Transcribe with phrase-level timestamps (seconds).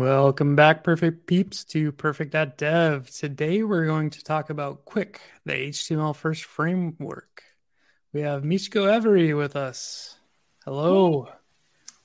[0.00, 3.10] Welcome back, Purrfect Peeps, to Purrfect.dev.
[3.10, 7.42] Today we're going to talk about Qwik, the HTML first framework.
[8.14, 10.16] We have Miško Hevery with us.
[10.64, 11.28] Hello.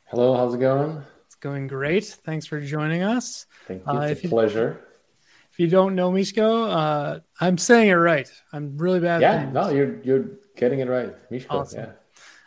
[0.07, 1.03] Hello, how's it going?
[1.27, 2.03] It's going great.
[2.03, 3.45] Thanks for joining us.
[3.65, 3.93] Thank you.
[3.93, 4.85] Uh, it's a pleasure.
[5.53, 8.29] if you don't know Miško, uh, I'm saying it right.
[8.51, 9.21] I'm really bad.
[9.21, 10.25] Yeah, no, you're you're
[10.57, 11.45] getting it right, Miško.
[11.49, 11.79] Awesome.
[11.79, 11.91] Yeah.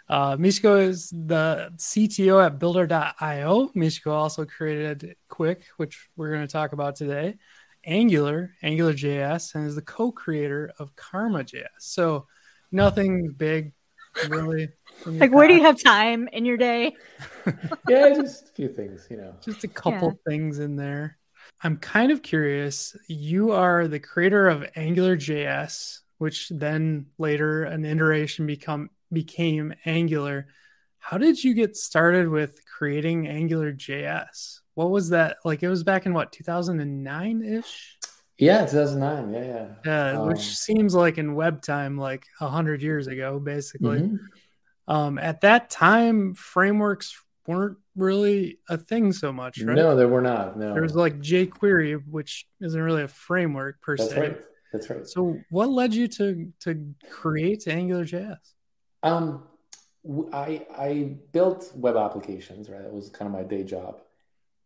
[0.08, 3.68] Uh, is the CTO at Builder.io.
[3.76, 7.36] Miško also created Qwik, which we're going to talk about today,
[7.84, 11.66] Angular, AngularJS, and is the co-creator of Karma.js.
[11.78, 12.26] So
[12.72, 13.72] nothing big,
[14.28, 14.70] really.
[15.04, 16.96] Like, where do you have time in your day?
[17.88, 19.34] yeah, just a few things, you know.
[19.42, 20.30] Just a couple yeah.
[20.30, 21.18] things in there.
[21.62, 22.96] I'm kind of curious.
[23.08, 30.46] You are the creator of AngularJS, which then later an iteration become became Angular.
[30.98, 34.60] How did you get started with creating Angular JS?
[34.74, 35.62] What was that like?
[35.62, 37.98] It was back in what 2009 ish.
[38.38, 39.32] Yeah, 2009.
[39.32, 39.68] Yeah, yeah.
[39.84, 44.00] Yeah, um, which seems like in web time, like a hundred years ago, basically.
[44.00, 44.92] Mm-hmm.
[44.92, 49.74] Um, at that time, frameworks weren't really a thing so much, right?
[49.74, 50.56] No, they were not.
[50.56, 54.20] No, there was like jQuery, which isn't really a framework per That's se.
[54.20, 54.40] Right.
[54.72, 55.06] That's right.
[55.06, 58.36] So, what led you to to create Angular JS?
[59.02, 59.44] Um,
[60.32, 62.82] I I built web applications, right?
[62.82, 64.00] That was kind of my day job,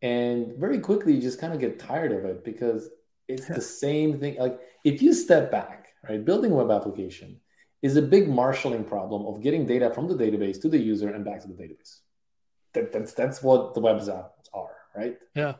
[0.01, 2.91] and very quickly you just kind of get tired of it because
[3.29, 4.37] it's the same thing.
[4.39, 7.41] Like if you step back, right, building a web application
[7.83, 11.25] is a big marshaling problem of getting data from the database to the user and
[11.25, 12.01] back to the database.
[12.75, 15.19] That, that's that's what the web apps are, right?
[15.35, 15.55] Yeah.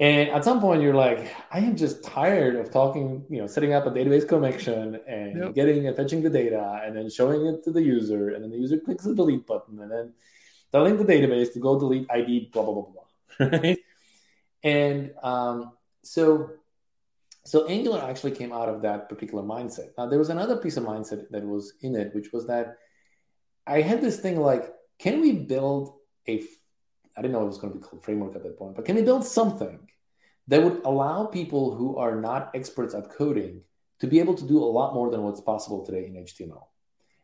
[0.00, 3.74] And at some point, you're like, I am just tired of talking, you know, setting
[3.74, 5.54] up a database connection and yep.
[5.54, 8.30] getting and fetching the data and then showing it to the user.
[8.30, 10.12] And then the user clicks the delete button and then
[10.72, 13.00] telling the database to go delete ID, blah, blah, blah, blah.
[13.58, 13.78] Right.
[14.62, 15.72] and um,
[16.02, 16.50] so,
[17.44, 19.90] so Angular actually came out of that particular mindset.
[19.96, 22.78] Now, there was another piece of mindset that was in it, which was that
[23.66, 25.94] I had this thing like, can we build
[26.26, 26.42] a
[27.16, 28.96] I didn't know it was going to be called framework at that point, but can
[28.96, 29.78] we build something
[30.48, 33.62] that would allow people who are not experts at coding
[34.00, 36.66] to be able to do a lot more than what's possible today in HTML?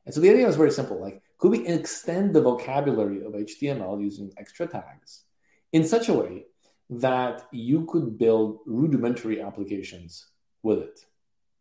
[0.07, 1.01] And so the idea was very simple.
[1.01, 5.25] Like, could we extend the vocabulary of HTML using extra tags
[5.73, 6.47] in such a way
[6.91, 10.27] that you could build rudimentary applications
[10.63, 11.01] with it?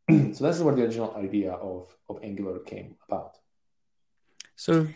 [0.36, 3.38] so this is where the original idea of, of Angular came about.
[4.56, 4.88] So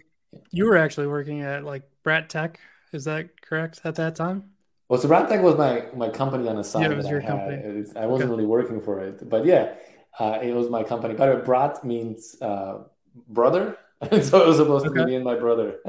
[0.51, 2.59] you were actually working at like Brat Tech
[2.93, 4.51] is that correct at that time?
[4.89, 6.83] Well, so Tech was my my company on the side.
[6.83, 7.85] Yeah, it was your I company.
[7.95, 8.25] I wasn't okay.
[8.25, 9.75] really working for it, but yeah,
[10.19, 11.13] uh, it was my company.
[11.15, 12.83] By the way, Brat means uh,
[13.27, 13.77] brother,
[14.11, 14.99] so it was supposed okay.
[14.99, 15.79] to be me and my brother.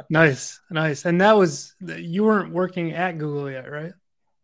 [0.10, 1.04] nice, nice.
[1.04, 3.92] And that was you weren't working at Google yet, right?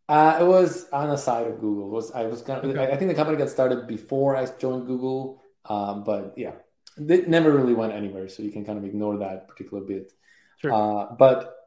[0.08, 1.86] Uh, it was on the side of Google.
[1.86, 2.92] It was I was gonna, okay.
[2.92, 6.52] I think the company got started before I joined Google, um, but yeah,
[6.98, 8.28] it never really went anywhere.
[8.28, 10.12] So you can kind of ignore that particular bit.
[10.58, 10.72] Sure.
[10.72, 11.63] Uh, but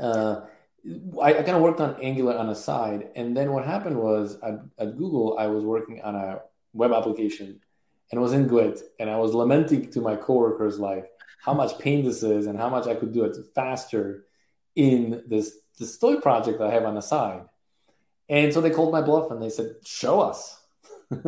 [0.00, 0.40] uh,
[1.22, 3.10] I, I kind of worked on Angular on the side.
[3.16, 6.40] And then what happened was at, at Google, I was working on a
[6.72, 7.60] web application
[8.10, 8.82] and it was in GWT.
[8.98, 11.10] And I was lamenting to my coworkers, like,
[11.40, 14.24] how much pain this is and how much I could do it faster
[14.74, 17.42] in this, this toy project that I have on the side.
[18.28, 20.60] And so they called my bluff and they said, show us.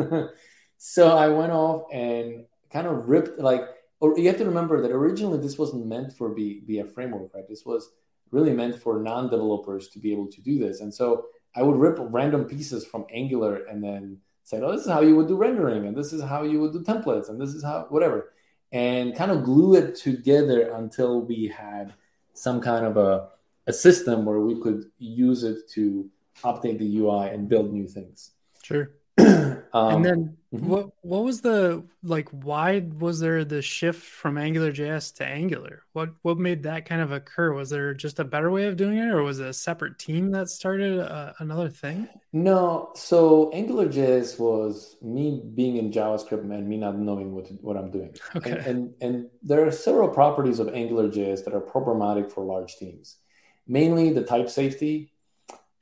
[0.79, 3.63] so I went off and kind of ripped, like,
[4.01, 7.35] or you have to remember that originally this wasn't meant for be, be a framework,
[7.35, 7.49] right?
[7.49, 7.91] This was
[8.31, 10.81] really meant for non-developers to be able to do this.
[10.81, 14.91] And so I would rip random pieces from Angular and then say, oh, this is
[14.91, 17.55] how you would do rendering, and this is how you would do templates, and this
[17.55, 18.33] is how whatever,
[18.73, 21.95] and kind of glue it together until we had
[22.35, 23.29] some kind of a,
[23.67, 26.09] a system where we could use it to
[26.43, 28.33] update the UI and build new things.
[28.63, 28.93] Sure.
[29.73, 30.67] Um, and then mm-hmm.
[30.67, 35.85] what what was the like why was there the shift from Angular JS to Angular?
[35.93, 37.53] What what made that kind of occur?
[37.53, 40.33] Was there just a better way of doing it or was it a separate team
[40.33, 42.09] that started uh, another thing?
[42.33, 47.77] No, so Angular JS was me being in JavaScript and me not knowing what what
[47.77, 48.15] I'm doing.
[48.35, 48.53] Okay.
[48.53, 52.77] And, and and there are several properties of Angular JS that are problematic for large
[52.77, 53.19] teams.
[53.67, 55.13] Mainly the type safety,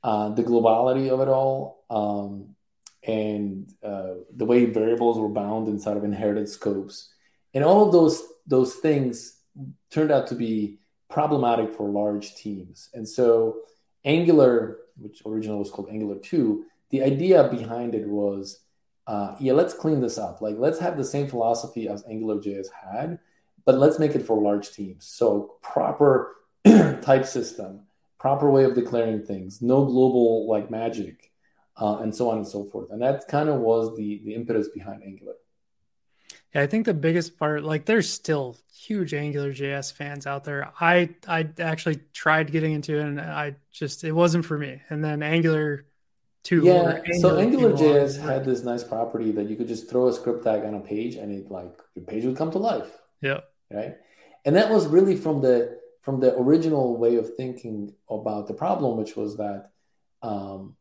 [0.03, 1.85] uh, the globality of it all.
[1.89, 2.55] Um,
[3.03, 7.13] and uh, the way variables were bound inside of inherited scopes,
[7.53, 9.37] and all of those those things
[9.91, 10.79] turned out to be
[11.09, 12.89] problematic for large teams.
[12.93, 13.57] And so
[14.05, 18.61] Angular, which originally was called Angular 2, the idea behind it was,
[19.07, 20.41] uh, yeah, let's clean this up.
[20.41, 23.19] Like, let's have the same philosophy as AngularJS had,
[23.65, 25.05] but let's make it for large teams.
[25.05, 26.35] So proper
[26.65, 27.81] type system,
[28.19, 31.28] proper way of declaring things, no global like magic,
[31.79, 32.91] uh, and so on and so forth.
[32.91, 35.33] And that kind of was the the impetus behind Angular.
[36.53, 40.71] Yeah, I think the biggest part, like, there's still huge Angular JS fans out there.
[40.79, 44.81] I I actually tried getting into it, and I just it wasn't for me.
[44.89, 45.85] And then Angular
[46.43, 46.63] two.
[46.63, 50.13] Yeah, Angular so Angular JS had this nice property that you could just throw a
[50.13, 52.91] script tag on a page, and it like your page would come to life.
[53.21, 53.41] Yeah.
[53.71, 53.97] Right.
[54.45, 58.97] And that was really from the from the original way of thinking about the problem,
[58.97, 59.69] which was that
[60.23, 60.75] um,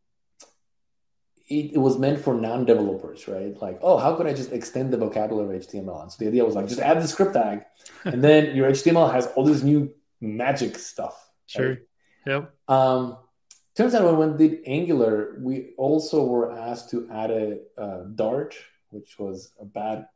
[1.49, 3.56] it, it, was meant for non-developers, right?
[3.61, 6.03] Like, oh, how could I just extend the vocabulary of HTML?
[6.03, 7.65] And so the idea was like, just add the script tag,
[8.05, 11.31] and then your HTML has all this new magic stuff.
[11.47, 11.69] Sure.
[11.69, 11.79] Right?
[12.27, 12.55] Yep.
[12.69, 13.19] Um,
[13.75, 18.55] turns out when we did Angular, we also were asked to add a uh, Dart,
[18.91, 20.06] which was a bad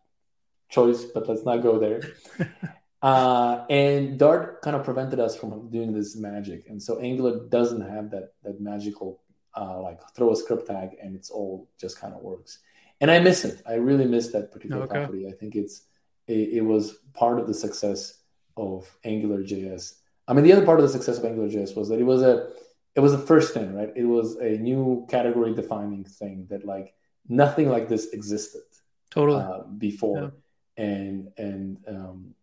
[0.68, 2.02] choice, but let's not go there.
[3.02, 7.80] uh, and Dart kind of prevented us from doing this magic, and so Angular doesn't
[7.80, 9.21] have that that magical
[9.56, 12.58] uh, like throw a script tag and it's all just kind of works.
[13.00, 13.62] And I miss it.
[13.66, 15.00] I really miss that particular okay.
[15.00, 15.26] property.
[15.26, 15.82] I think it's
[16.28, 18.20] it, it, was part of the success
[18.56, 19.94] of Angular JS.
[20.28, 22.22] I mean, the other part of the success of Angular JS was that it was
[22.22, 22.50] a
[22.94, 23.92] it was the first thing, right?
[23.96, 26.94] It was a new category defining thing that like
[27.28, 28.62] nothing like this existed
[29.10, 30.32] totally uh, before,
[30.76, 30.84] yeah.
[30.84, 32.34] and and um,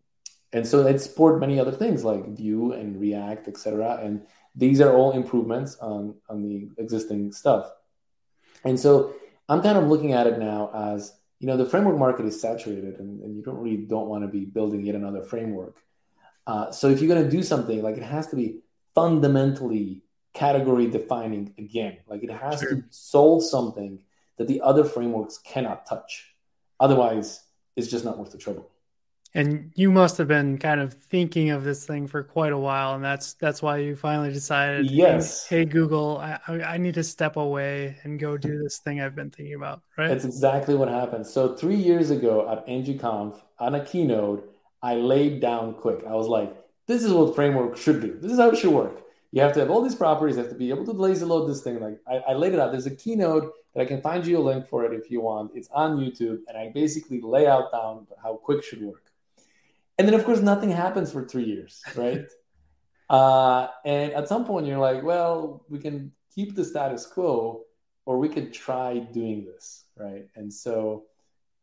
[0.51, 4.00] and so it supported many other things like Vue and React, etc.
[4.01, 4.25] And
[4.59, 7.71] these are all improvements on on the existing stuff.
[8.65, 9.13] And so
[9.47, 13.00] I'm kind of looking at it now as you know the framework market is saturated,
[13.00, 15.77] and, and you don't really don't want to be building yet another framework.
[16.45, 18.59] Uh, so if you're going to do something, like it has to be
[18.94, 20.03] fundamentally
[20.33, 21.97] category defining again.
[22.07, 22.69] Like it has sure.
[22.69, 24.00] to solve something
[24.38, 26.33] that the other frameworks cannot touch.
[26.79, 27.44] Otherwise,
[27.75, 28.69] it's just not worth the trouble
[29.35, 32.95] and you must have been kind of thinking of this thing for quite a while
[32.95, 35.47] and that's that's why you finally decided yes.
[35.47, 39.29] hey, google I, I need to step away and go do this thing i've been
[39.29, 40.07] thinking about right?
[40.07, 41.27] That's exactly what happened.
[41.27, 46.07] So three years ago at ngconf on a keynote i laid down Qwik.
[46.07, 46.55] I was like
[46.87, 49.03] this is what framework should do this is how it should work.
[49.31, 50.37] You have to have all these properties.
[50.37, 51.79] You have to be able to lazy load this thing.
[51.79, 52.71] Like I, I laid it out.
[52.71, 55.51] There's a keynote that i can find you a link for it if you want.
[55.53, 59.08] It's on youtube and i basically lay out down how Qwik should work
[59.99, 62.25] and then of course nothing happens for three years right?
[63.09, 67.63] Uh, and at some point you're like well we can keep the status quo
[68.05, 70.27] or we could try doing this right?
[70.35, 71.05] And so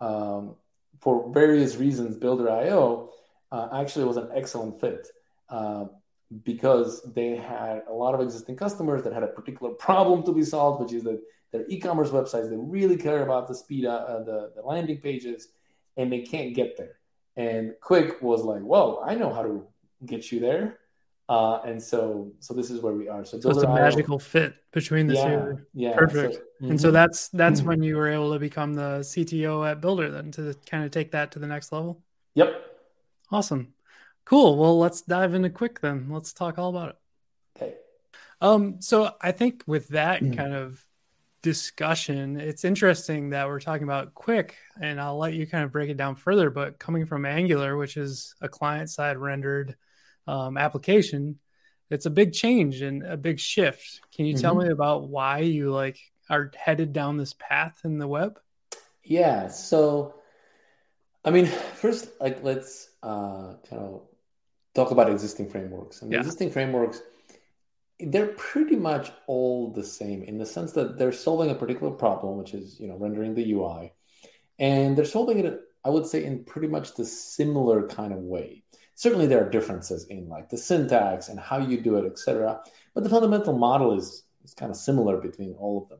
[0.01, 0.57] um,
[1.01, 3.11] for various reasons builder.io
[3.53, 5.07] uh, actually was an excellent fit
[5.49, 5.85] uh,
[6.43, 10.43] because they had a lot of existing customers that had a particular problem to be
[10.43, 11.21] solved which is that
[11.53, 15.47] their e-commerce websites they really care about the speed of uh, the, the landing pages
[15.97, 16.97] and they can't get there
[17.37, 19.67] and Qwik was like, "Whoa, I know how to
[20.05, 20.79] get you there."
[21.29, 23.25] Uh, and so, so this is where we are.
[23.25, 25.61] So, so it's a magical fit between the yeah, two.
[25.75, 26.35] Yeah, perfect.
[26.35, 26.71] So, mm-hmm.
[26.71, 27.69] And so that's that's mm-hmm.
[27.69, 31.13] when you were able to become the CTO at Builder, then to kind of take
[31.13, 32.01] that to the next level.
[32.35, 32.55] Yep.
[33.33, 33.75] Awesome.
[34.25, 34.57] Cool.
[34.57, 36.07] Well, let's dive into Qwik then.
[36.11, 36.97] Let's talk all about it.
[37.57, 37.75] Okay.
[38.41, 38.81] Um.
[38.81, 40.35] So I think with that mm-hmm.
[40.35, 40.81] kind of
[41.47, 44.51] discussion, it's interesting that we're talking about Qwik,
[44.83, 46.51] and I'll let you kind of break it down further.
[46.51, 49.77] But coming from Angular, which is a client side rendered
[50.27, 51.39] um, application,
[51.89, 54.01] it's a big change and a big shift.
[54.13, 54.43] Can you mm-hmm.
[54.43, 58.41] tell me about why you like are headed down this path in the web?
[59.05, 59.47] Yeah.
[59.47, 60.17] So,
[61.25, 64.03] I mean, first, like, let's uh, kind of
[64.75, 66.03] talk about existing frameworks.
[66.03, 66.19] And yeah.
[66.19, 67.03] existing frameworks
[67.99, 72.37] they're pretty much all the same in the sense that they're solving a particular problem,
[72.37, 73.93] which is you know rendering the UI,
[74.59, 78.65] and they're solving it, I would say, in pretty much the similar kind of way.
[78.95, 82.61] Certainly, there are differences in like the syntax and how you do it, etc.
[82.95, 85.99] But the fundamental model is is kind of similar between all of them.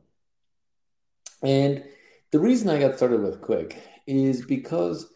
[1.43, 1.83] And
[2.31, 3.75] the reason I got started with Qwik
[4.05, 5.11] is because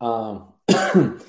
[0.00, 0.52] um,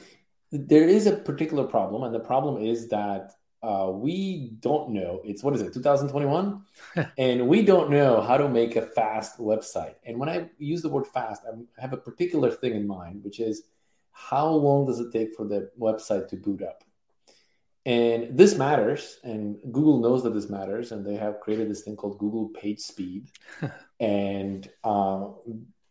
[0.51, 3.33] there is a particular problem, and the problem is that
[3.65, 5.21] uh, we don't know.
[5.25, 6.61] It's what is it, 2021?
[7.17, 9.95] and we don't know how to make a fast website.
[10.05, 13.39] And when I use the word fast, I have a particular thing in mind, which
[13.39, 13.63] is
[14.11, 16.83] how long does it take for the website to boot up?
[17.87, 21.95] And this matters, and Google knows that this matters, and they have created this thing
[21.95, 23.29] called Google Page Speed.
[23.99, 25.27] and uh,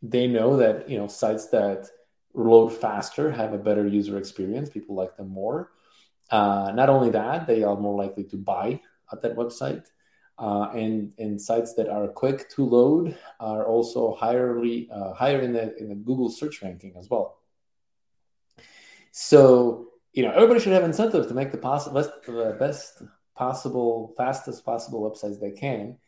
[0.03, 1.87] they know that you know sites that
[2.35, 4.71] load faster have a better user experience.
[4.71, 5.71] People like them more.
[6.31, 8.81] Uh, not only that, they are more likely to buy
[9.13, 9.87] at that website.
[10.37, 15.53] Uh, and and sites that are quick to load are also higherly uh, higher in
[15.53, 17.39] the in the Google search ranking as well.
[19.13, 23.03] So you know everybody should have incentive to make the possible best, the best
[23.37, 25.99] possible, fastest possible websites they can.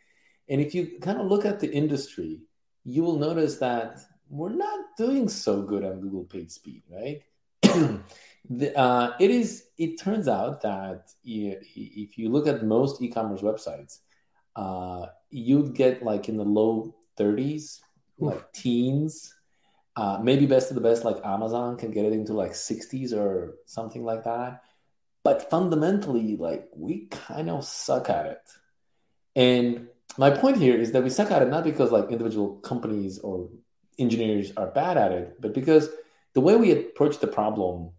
[0.49, 2.41] And if you kind of look at the industry,
[2.85, 7.23] you will notice that we're not doing so good on Google page speed, right?
[8.51, 9.65] the, uh, it is.
[9.79, 13.99] It turns out that if you look at most e-commerce websites,
[14.55, 17.81] uh, you'd get like in the low 30s,
[18.19, 19.35] like teens.
[19.97, 23.57] Uh, maybe best of the best, like Amazon can get it into like 60s or
[23.65, 24.63] something like that.
[25.25, 28.51] But fundamentally, like we kind of suck at it.
[29.35, 33.19] And my point here is that we suck at it not because like individual companies
[33.19, 33.49] or
[33.99, 35.89] engineers are bad at it, but because
[36.37, 37.93] the way we approach the problem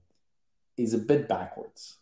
[0.78, 1.98] is a bit backwards.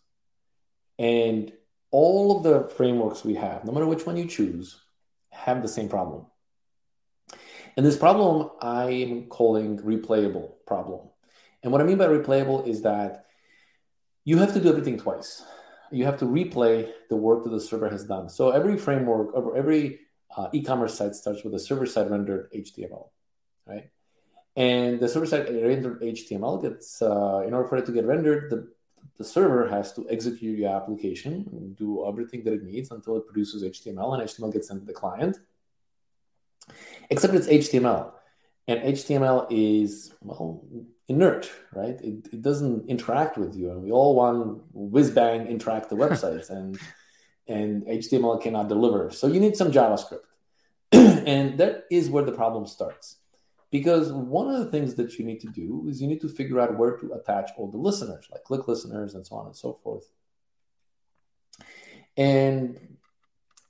[0.99, 1.53] And
[1.91, 4.81] all of the frameworks we have, no matter which one you choose,
[5.29, 6.25] have the same problem.
[7.77, 11.07] And this problem I am calling replayable problem.
[11.63, 13.27] And what I mean by replayable is that
[14.25, 15.41] you have to do everything twice.
[15.89, 18.27] You have to replay the work that the server has done.
[18.27, 20.01] So every framework, every
[20.35, 23.07] uh, e-commerce site starts with a server-side rendered HTML,
[23.65, 23.89] right?
[24.55, 28.69] And the server-side rendered HTML gets, uh, in order for it to get rendered, the,
[29.17, 33.27] the server has to execute your application and do everything that it needs until it
[33.27, 35.38] produces HTML, and HTML gets sent to the client.
[37.09, 38.12] Except it's HTML,
[38.67, 40.63] and HTML is well
[41.07, 42.00] inert, right?
[42.01, 46.50] It, it doesn't interact with you, and we all want whiz bang interact the websites,
[46.50, 46.79] and
[47.47, 49.12] and HTML cannot deliver.
[49.12, 50.25] So you need some JavaScript.
[50.91, 53.17] and that is where the problem starts.
[53.72, 56.60] Because one of the things that you need to do is you need to figure
[56.60, 59.74] out where to attach all the listeners, like click listeners and so on and so
[59.74, 60.10] forth.
[62.15, 62.98] And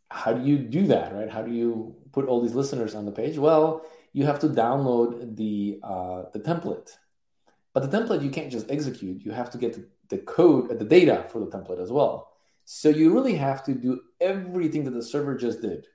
[0.10, 1.30] how do you do that, right?
[1.30, 3.38] How do you put all these listeners on the page?
[3.38, 6.92] Well, you have to download the uh, the template,
[7.74, 9.26] but the template you can't just execute.
[9.26, 12.32] You have to get the, the code, the data for the template as well.
[12.64, 15.88] So you really have to do everything that the server just did.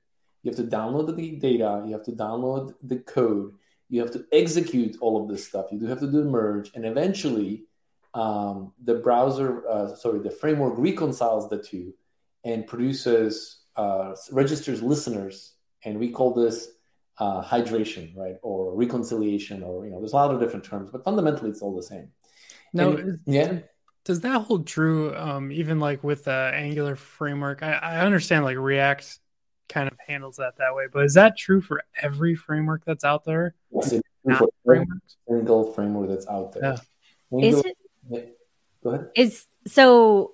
[0.42, 3.54] You have to download the data, you have to download the code,
[3.90, 5.66] you have to execute all of this stuff.
[5.70, 7.64] You do have to do merge, and eventually,
[8.14, 11.92] um, the browser, uh, sorry, the framework reconciles the two
[12.44, 15.54] and produces uh, registers listeners,
[15.85, 16.68] and we call this
[17.18, 21.04] uh, hydration, right, or reconciliation, or you know, there's a lot of different terms, but
[21.04, 22.09] fundamentally, it's all the same.
[22.73, 23.59] No, and, yeah
[24.04, 28.56] does that hold true um, even like with the angular framework I, I, understand like
[28.56, 29.19] react
[29.70, 30.86] kind of handles that that way.
[30.92, 33.54] But is that true for every framework that's out there?
[33.72, 34.86] Yes, for
[35.28, 36.78] single framework that's out there.
[37.32, 37.44] Yeah.
[37.48, 37.62] is
[38.10, 38.36] it
[38.82, 39.10] go ahead.
[39.14, 40.32] Is so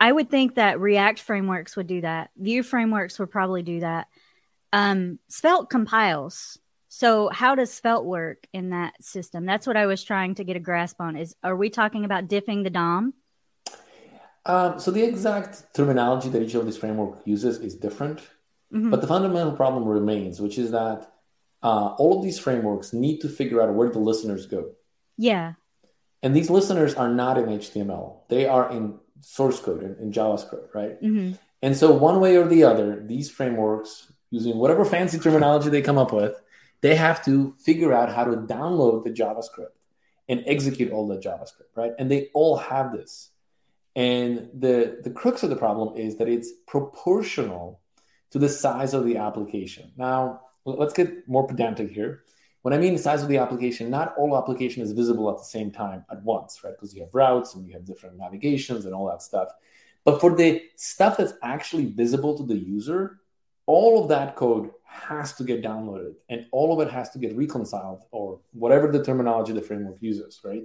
[0.00, 2.30] i would think that react frameworks would do that.
[2.36, 4.08] Vue frameworks would probably do that.
[4.72, 6.58] Um, svelte compiles.
[6.88, 9.46] So how does Svelte work in that system?
[9.46, 11.16] That's what I was trying to get a grasp on.
[11.16, 13.14] Is are we talking about diffing the DOM?
[14.44, 18.20] Um, so the exact terminology that each of these framework uses is different,
[18.72, 18.90] mm-hmm.
[18.90, 21.12] but the fundamental problem remains, which is that
[21.62, 24.72] uh, all of these frameworks need to figure out where the listeners go.
[25.16, 25.54] Yeah.
[26.22, 30.74] And these listeners are not in HTML; they are in source code in, in JavaScript,
[30.74, 31.00] right?
[31.02, 31.32] Mm-hmm.
[31.62, 35.98] And so, one way or the other, these frameworks, using whatever fancy terminology they come
[35.98, 36.40] up with,
[36.80, 39.76] they have to figure out how to download the JavaScript
[40.28, 41.92] and execute all the JavaScript, right?
[41.98, 43.30] And they all have this.
[43.94, 47.81] And the, the crux of the problem is that it's proportional
[48.32, 49.92] to the size of the application.
[49.96, 52.24] Now, let's get more pedantic here.
[52.62, 55.44] When I mean the size of the application, not all application is visible at the
[55.44, 56.74] same time at once, right?
[56.74, 59.48] Because you have routes and you have different navigations and all that stuff.
[60.04, 63.20] But for the stuff that's actually visible to the user,
[63.66, 67.36] all of that code has to get downloaded and all of it has to get
[67.36, 70.64] reconciled or whatever the terminology the framework uses, right?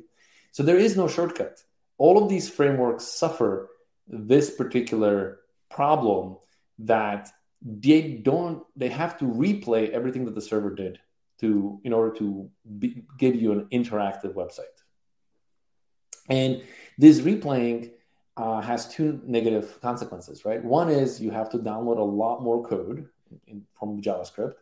[0.51, 1.61] So there is no shortcut.
[1.97, 3.69] All of these frameworks suffer
[4.07, 6.37] this particular problem
[6.79, 10.99] that they don't they have to replay everything that the server did
[11.39, 12.49] to in order to
[12.79, 14.77] be, give you an interactive website
[16.29, 16.61] and
[16.97, 17.91] this replaying
[18.35, 20.63] uh, has two negative consequences, right?
[20.63, 23.07] One is you have to download a lot more code
[23.47, 24.53] in, from JavaScript,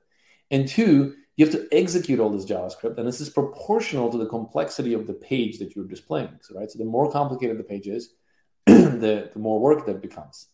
[0.51, 4.27] and two, you have to execute all this JavaScript, and this is proportional to the
[4.27, 6.29] complexity of the page that you're displaying.
[6.41, 8.13] So, right, so the more complicated the page is,
[8.65, 10.47] the, the more work that becomes.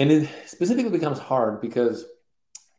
[0.00, 2.06] And it specifically becomes hard because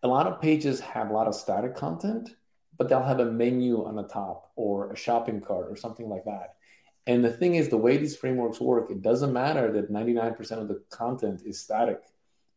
[0.01, 2.31] a lot of pages have a lot of static content,
[2.79, 6.25] but they'll have a menu on the top or a shopping cart or something like
[6.25, 6.55] that.
[7.05, 10.67] And the thing is, the way these frameworks work, it doesn't matter that 99% of
[10.67, 12.01] the content is static.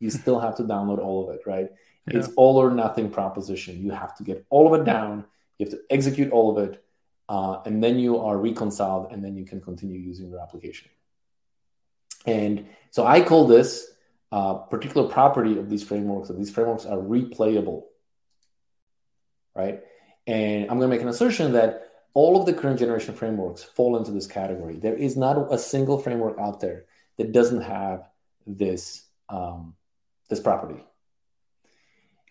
[0.01, 1.69] You still have to download all of it, right?
[2.11, 2.21] Yeah.
[2.21, 3.83] It's all or nothing proposition.
[3.83, 5.27] You have to get all of it down.
[5.59, 6.83] You have to execute all of it.
[7.29, 10.89] Uh, and then you are reconciled and then you can continue using your application.
[12.25, 13.94] And so I call this
[14.35, 17.85] uh, particular property of these frameworks that these frameworks are replayable,
[19.55, 19.81] right?
[20.27, 23.97] And I'm going to make an assertion that all of the current generation frameworks fall
[23.97, 24.77] into this category.
[24.77, 26.87] There is not a single framework out there
[27.17, 28.09] that doesn't have
[28.45, 29.77] this um,
[30.29, 30.83] this property.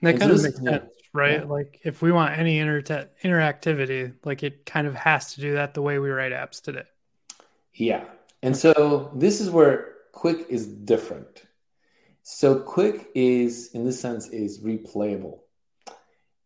[0.01, 1.39] And that and kind of makes sense, right?
[1.39, 1.45] Yeah.
[1.45, 5.74] Like if we want any inter- interactivity, like it kind of has to do that
[5.74, 6.83] the way we write apps today.
[7.74, 8.03] Yeah,
[8.41, 11.43] and so this is where Qwik is different.
[12.24, 15.39] So Qwik is, in this sense, is replayable.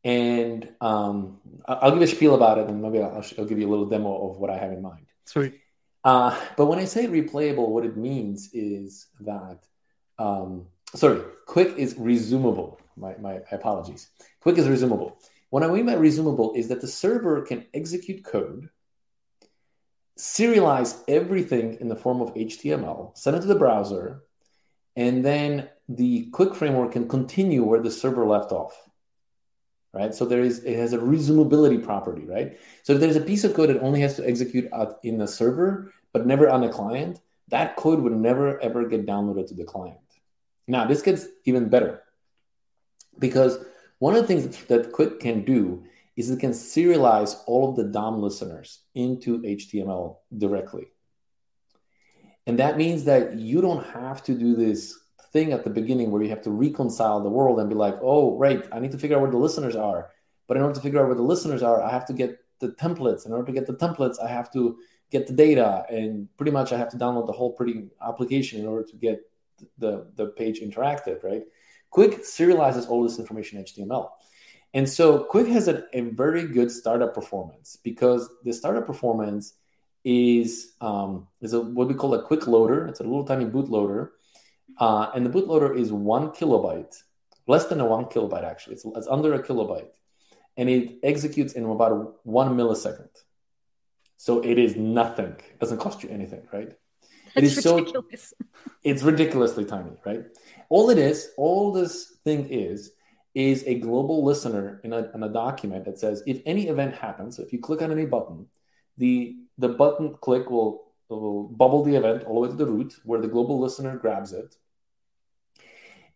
[0.04, 3.70] And um, I'll give a spiel about it, and maybe I'll, I'll, give you a
[3.70, 5.06] little demo of what I have in mind.
[5.26, 5.60] Sweet.
[6.04, 9.60] Uh, but when I say replayable, what it means is that,
[10.18, 12.78] um, sorry, Qwik is resumable.
[12.96, 14.10] My, my apologies.
[14.44, 15.14] Qwik is resumable.
[15.52, 18.70] What I mean by resumable is that the server can execute code,
[20.18, 24.24] serialize everything in the form of HTML, send it to the browser,
[24.98, 28.76] and then the Qwik framework can continue where the server left off
[29.94, 30.14] right?
[30.14, 32.60] So there is it has a resumability property right?
[32.84, 34.70] So if there's a piece of code that only has to execute
[35.04, 39.48] in the server but never on the client that code would never ever get downloaded
[39.48, 40.00] to the client.
[40.68, 42.04] Now this gets even better
[43.18, 43.58] because
[44.00, 45.86] one of the things that Qwik can do
[46.18, 50.88] is it can serialize all of the dom listeners into html directly
[52.48, 54.98] and that means that you don't have to do this
[55.34, 58.38] thing at the beginning where you have to reconcile the world and be like, oh,
[58.38, 60.12] right, I need to figure out where the listeners are.
[60.48, 62.70] But in order to figure out where the listeners are, I have to get the
[62.70, 63.26] templates.
[63.26, 64.78] In order to get the templates, I have to
[65.12, 65.84] get the data.
[65.90, 69.30] And pretty much I have to download the whole pretty application in order to get
[69.78, 71.44] the, the page interactive, right?
[71.94, 74.10] Qwik serializes all this information in HTML.
[74.74, 79.54] And so Qwik has a, a very good startup performance because the startup performance–
[80.08, 82.88] is um, is a, what we call a Qwikloader.
[82.88, 84.12] It's a little tiny bootloader,
[84.80, 86.96] uh, and the bootloader is one kilobyte,
[87.46, 88.76] less than a one kilobyte actually.
[88.76, 89.92] It's, it's under a kilobyte,
[90.56, 93.10] and it executes in about one millisecond.
[94.16, 95.36] So it is nothing.
[95.52, 96.72] It doesn't cost you anything, right?
[97.36, 98.34] That's it is ridiculous.
[98.40, 98.46] so
[98.84, 100.24] it's ridiculously tiny, right?
[100.70, 102.92] All it is, all this thing is,
[103.36, 107.36] is a global listener in a, in a document that says if any event happens,
[107.36, 108.48] so if you click on any button,
[108.98, 112.94] the the button click will, will bubble the event all the way to the root
[113.04, 114.56] where the global listener grabs it.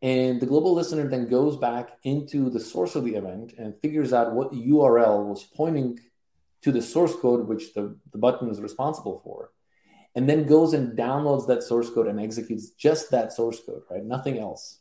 [0.04, 4.14] And the global listener then goes back into the source of the event and figures
[4.14, 6.00] out what URL was pointing
[6.64, 9.52] to the source code, which the, the button is responsible for,
[10.16, 14.04] and then goes and downloads that source code and executes just that source code, right?
[14.04, 14.80] Nothing else.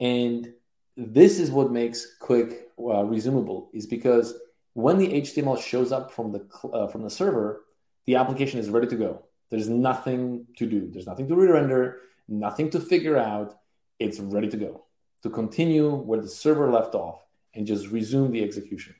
[0.00, 0.52] And
[0.96, 4.34] this is what makes Qwik uh, resumable, is because
[4.76, 7.64] when the HTML shows up from the uh, from the server,
[8.04, 9.24] the application is ready to go.
[9.50, 10.90] There's nothing to do.
[10.92, 13.58] There's nothing to re-render, nothing to figure out.
[13.98, 14.84] It's ready to go
[15.22, 17.20] to continue where the server left off
[17.54, 18.94] and just resume the execution.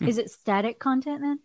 [0.00, 1.40] Is it static content then?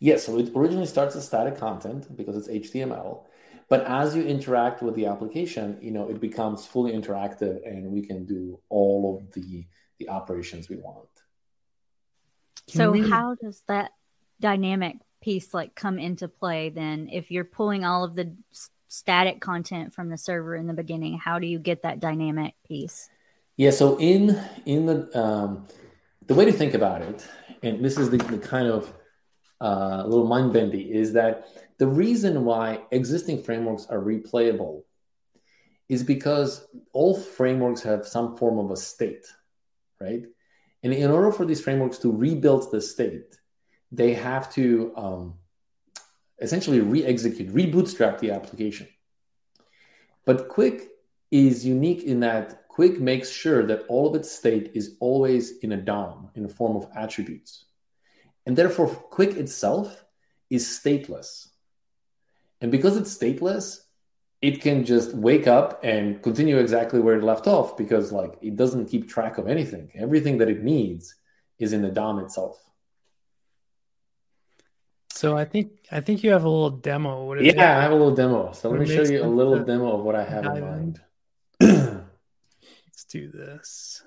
[0.00, 0.24] Yes.
[0.26, 3.22] So it originally starts as static content because it's HTML.
[3.68, 8.02] But as you interact with the application, you know, it becomes fully interactive and we
[8.02, 9.64] can do all of the,
[10.00, 11.13] the operations we want.
[12.70, 13.08] Can so we...
[13.08, 13.92] how does that
[14.40, 17.08] dynamic piece like come into play then?
[17.12, 18.34] If you're pulling all of the
[18.88, 23.08] static content from the server in the beginning how do you get that dynamic piece?
[23.56, 25.66] Yeah so in in the um
[26.26, 27.26] the way to think about it
[27.62, 28.92] and this is the, the kind of
[29.60, 31.48] uh, little mind bendy is that
[31.78, 34.82] the reason why existing frameworks are replayable
[35.88, 39.26] is because all frameworks have some form of a state
[40.00, 40.24] right
[40.84, 43.38] and in order for these frameworks to rebuild the state,
[43.90, 45.34] they have to um,
[46.38, 48.86] essentially re-execute, re-bootstrap the application.
[50.26, 50.82] But Qwik
[51.30, 55.72] is unique in that Qwik makes sure that all of its state is always in
[55.72, 57.64] a DOM, in a form of attributes.
[58.44, 60.04] And therefore, Qwik itself
[60.50, 61.48] is stateless.
[62.60, 63.78] And because it's stateless,
[64.44, 68.56] it can just wake up and continue exactly where it left off because like it
[68.56, 69.90] doesn't keep track of anything.
[69.94, 71.14] Everything that it needs
[71.58, 72.62] is in the dom itself.
[75.08, 77.32] So i think i think you have a little demo.
[77.36, 77.58] Yeah it?
[77.58, 78.52] i have a little demo.
[78.52, 81.00] So let me show you a little demo of what i have in mind.
[81.60, 84.02] Let's do this.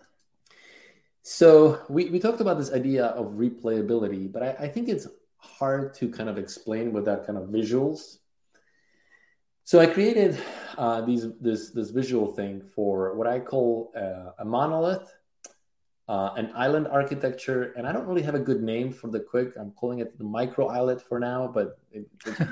[1.23, 5.95] So we, we talked about this idea of replayability but I, I think it's hard
[5.95, 8.19] to kind of explain without kind of visuals
[9.69, 10.31] so I created
[10.77, 15.07] uh, these this this visual thing for what I call uh, a monolith,
[16.07, 19.49] uh, an island architecture, and I don't really have a good name for the Qwik.
[19.59, 22.05] I'm calling it the micro islet for now, but it,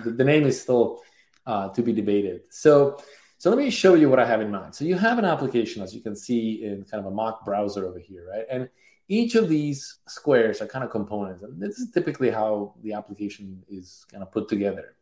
[0.04, 1.04] the, name is still
[1.48, 2.42] uh, to be debated.
[2.50, 3.00] So
[3.38, 4.76] So let me show you what I have in mind.
[4.76, 7.86] So you have an application, as you can see in kind of a mock browser
[7.88, 8.46] over here, right?
[8.50, 8.70] And
[9.08, 11.44] each of these squares are kind of components.
[11.44, 14.96] And this is typically how the application is kind of put together.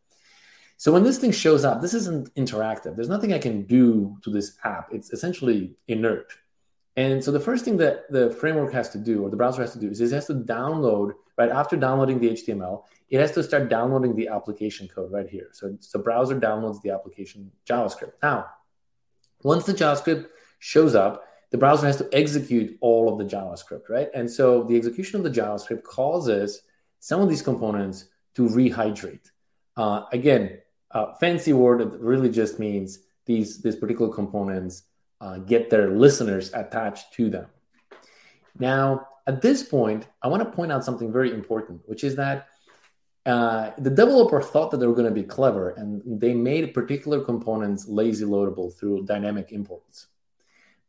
[0.77, 2.95] So when this thing shows up, this isn't interactive.
[2.95, 4.89] There's nothing I can do to this app.
[4.91, 6.33] It's essentially inert.
[6.95, 9.73] And so the first thing that the framework has to do, or the browser has
[9.73, 13.43] to do, is it has to download, right after downloading the HTML, it has to
[13.43, 15.49] start downloading the application code right here.
[15.53, 18.13] So the browser downloads the application JavaScript.
[18.21, 18.47] Now,
[19.41, 20.27] once the JavaScript
[20.59, 24.09] shows up, the browser has to execute all of the JavaScript, right?
[24.13, 26.63] And so the execution of the JavaScript causes
[26.99, 28.05] some of these components
[28.35, 29.29] to rehydrate.
[29.77, 30.59] Uh, again,
[30.93, 34.83] uh, fancy word that really just means these these particular components
[35.21, 37.47] uh, get their listeners attached to them.
[38.59, 42.47] Now, at this point, I want to point out something very important, which is that
[43.25, 47.21] uh, the developer thought that they were going to be clever and they made particular
[47.21, 50.07] components lazy loadable through dynamic imports.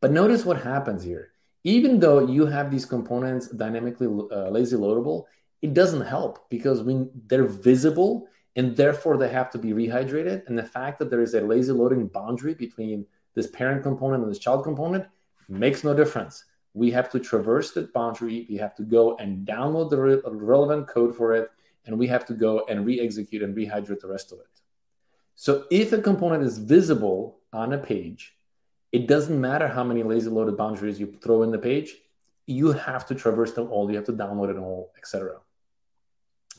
[0.01, 1.31] But notice what happens here.
[1.63, 5.25] Even though you have these components dynamically uh, lazy loadable,
[5.63, 10.47] it doesn't help because when they're visible and therefore they have to be rehydrated.
[10.47, 14.31] And the fact that there is a lazy loading boundary between this parent component and
[14.31, 15.07] this child component
[15.49, 16.45] makes no difference.
[16.73, 18.47] We have to traverse that boundary.
[18.49, 21.51] We have to go and download the re- relevant code for it
[21.87, 24.47] and we have to go and re-execute and rehydrate the rest of it.
[25.35, 28.37] So if a component is visible on a page,
[28.93, 31.95] it doesn't matter how many lazy loaded boundaries you throw in the page,
[32.47, 35.39] you have to traverse them all, you have to download it all, etc.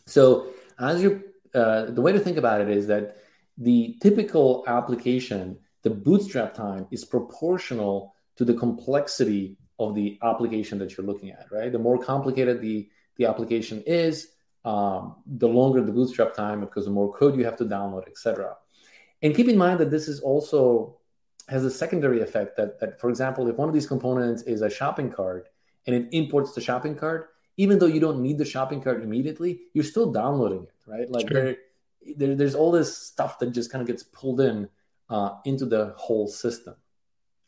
[0.05, 1.23] So as you
[1.55, 3.17] uh, the way to think about it is that
[3.57, 10.95] the typical application, the bootstrap time is proportional to the complexity of the application that
[10.95, 11.71] you're looking at, right?
[11.71, 14.29] The more complicated the, the application is,
[14.65, 18.55] um, the longer the bootstrap time because the more code you have to download, etc.
[19.21, 20.97] And keep in mind that this is also
[21.47, 24.69] has a secondary effect that, that, for example, if one of these components is a
[24.69, 25.49] shopping cart
[25.85, 29.61] and it imports the shopping cart, even though you don't need the shopping cart immediately,
[29.73, 31.09] you're still downloading it, right?
[31.09, 31.43] Like sure.
[31.43, 31.57] there,
[32.15, 34.69] there, there's all this stuff that just kind of gets pulled in
[35.09, 36.75] uh, into the whole system.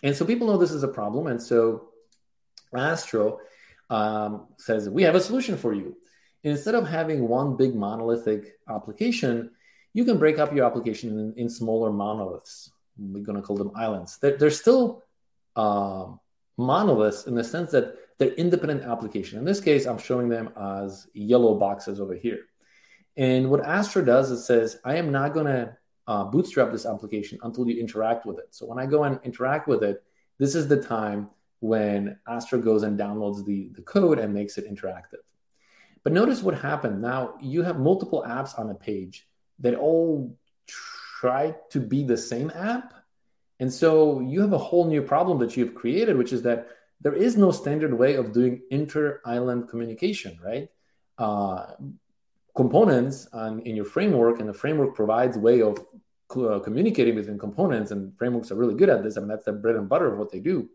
[0.03, 1.27] And so people know this is a problem.
[1.27, 1.89] And so
[2.75, 3.39] Astro
[3.89, 5.95] um, says, we have a solution for you
[6.43, 9.51] instead of having one big monolithic application,
[9.93, 12.71] you can break up your application in, in smaller monoliths.
[12.97, 14.17] We're going to call them islands.
[14.17, 15.03] They're, they're still
[15.55, 16.07] uh,
[16.57, 19.39] monoliths in the sense that they're independent application.
[19.39, 22.39] In this case, I'm showing them as yellow boxes over here.
[23.17, 25.75] And what Astro does is says, I am not going to
[26.07, 28.47] uh, bootstrap this application until you interact with it.
[28.51, 30.03] So when I go and interact with it,
[30.37, 34.71] this is the time when Astro goes and downloads the, the code and makes it
[34.71, 35.23] interactive.
[36.03, 37.01] But notice what happened.
[37.01, 39.27] Now you have multiple apps on a page
[39.59, 40.37] that all
[41.19, 42.93] try to be the same app.
[43.59, 46.67] And so you have a whole new problem that you've created, which is that
[47.01, 50.69] there is no standard way of doing inter island communication, right?
[51.17, 51.71] Uh,
[52.57, 55.77] components on, in your framework, and the framework provides way of
[56.35, 59.15] uh, communicating between components, and frameworks are really good at this.
[59.15, 60.69] I mean, that's the bread and butter of what they do.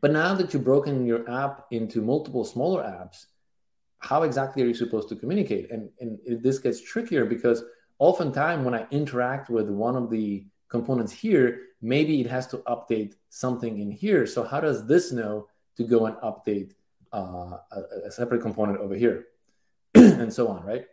[0.00, 3.26] But now that you've broken your app into multiple smaller apps,
[4.00, 5.70] how exactly are you supposed to communicate?
[5.70, 7.64] And, and this gets trickier because
[7.98, 13.14] oftentimes when I interact with one of the components here, maybe it has to update
[13.30, 14.26] something in here.
[14.26, 16.74] So how does this know to go and update
[17.12, 19.28] uh, a, a, separate component over here,
[20.20, 20.84] and so on, right?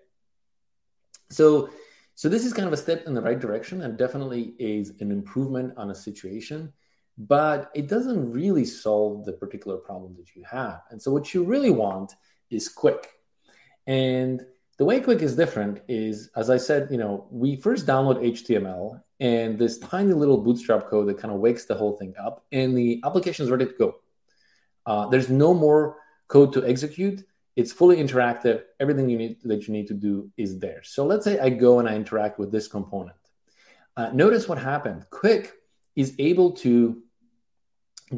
[1.29, 1.69] So,
[2.15, 5.11] so this is kind of a step in the right direction, and definitely is an
[5.11, 6.73] improvement on a situation,
[7.17, 10.81] but it doesn't really solve the particular problem that you have.
[10.89, 12.15] And so, what you really want
[12.49, 13.05] is Qwik.
[13.85, 14.43] And
[14.77, 19.01] the way Qwik is different is, as I said, you know, we first download HTML
[19.19, 22.75] and this tiny little bootstrap code that kind of wakes the whole thing up, and
[22.75, 23.95] the application is ready to go.
[24.85, 27.23] Uh, there's no more code to execute.
[27.55, 28.63] It's fully interactive.
[28.79, 30.81] Everything you need that you need to do is there.
[30.83, 33.17] So let's say I go and I interact with this component.
[33.95, 35.05] Uh, notice what happened.
[35.09, 35.51] Qwik
[35.95, 37.01] is able to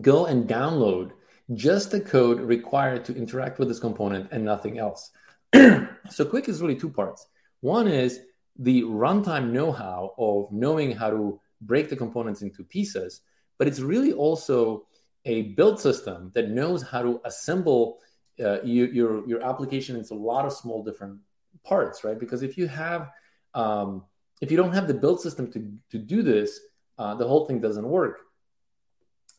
[0.02, 1.12] go and download
[1.54, 5.12] just the code required to interact with this component and nothing else.
[5.54, 5.88] so
[6.26, 7.28] Qwik is really two parts.
[7.62, 8.20] One is
[8.58, 13.22] the runtime know-how of knowing how to break the components into pieces,
[13.58, 14.88] but it's really also
[15.26, 18.00] a build system that knows how to assemble
[18.44, 21.20] uh, your, your, your application into a lot of small different
[21.64, 22.20] parts, right?
[22.20, 23.12] Because if you have
[23.54, 24.04] um,
[24.42, 26.60] if you don't have the build system to, to do this,
[26.98, 28.20] uh, the whole thing doesn't work.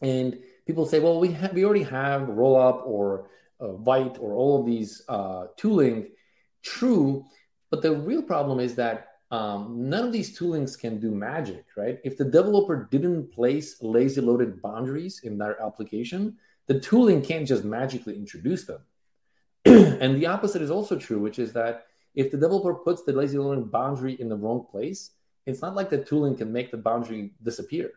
[0.00, 3.30] And people say, well, we we already have Rollup or
[3.60, 6.08] uh, Vite or all of these uh, tooling.
[6.62, 7.24] True,
[7.70, 11.98] but the real problem is that um, none of these toolings can do magic, right?
[12.04, 16.36] If the developer didn't place lazy loaded boundaries in their application,
[16.68, 18.80] the tooling can't just magically introduce them.
[19.64, 23.38] and the opposite is also true, which is that if the developer puts the lazy
[23.38, 25.10] loading boundary in the wrong place,
[25.46, 27.90] it's not like the tooling can make the boundary disappear.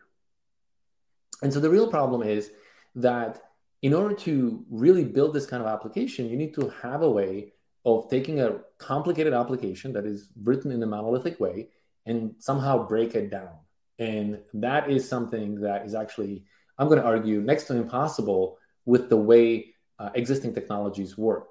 [1.42, 2.50] And so the real problem is
[2.94, 3.42] that
[3.82, 7.52] in order to really build this kind of application, you need to have a way
[7.84, 11.68] of taking a complicated application that is written in a monolithic way
[12.06, 13.50] and somehow break it down.
[13.98, 16.44] And that is something that is actually,
[16.78, 21.48] I'm going to argue, next to impossible with the way uh, existing technologies work.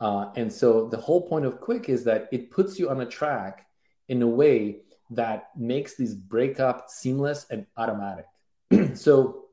[0.00, 3.06] Uh, and so the whole point of Qwik is that it puts you on a
[3.06, 3.66] track
[4.08, 8.26] in a way that makes these breakup seamless and automatic.
[8.94, 9.46] so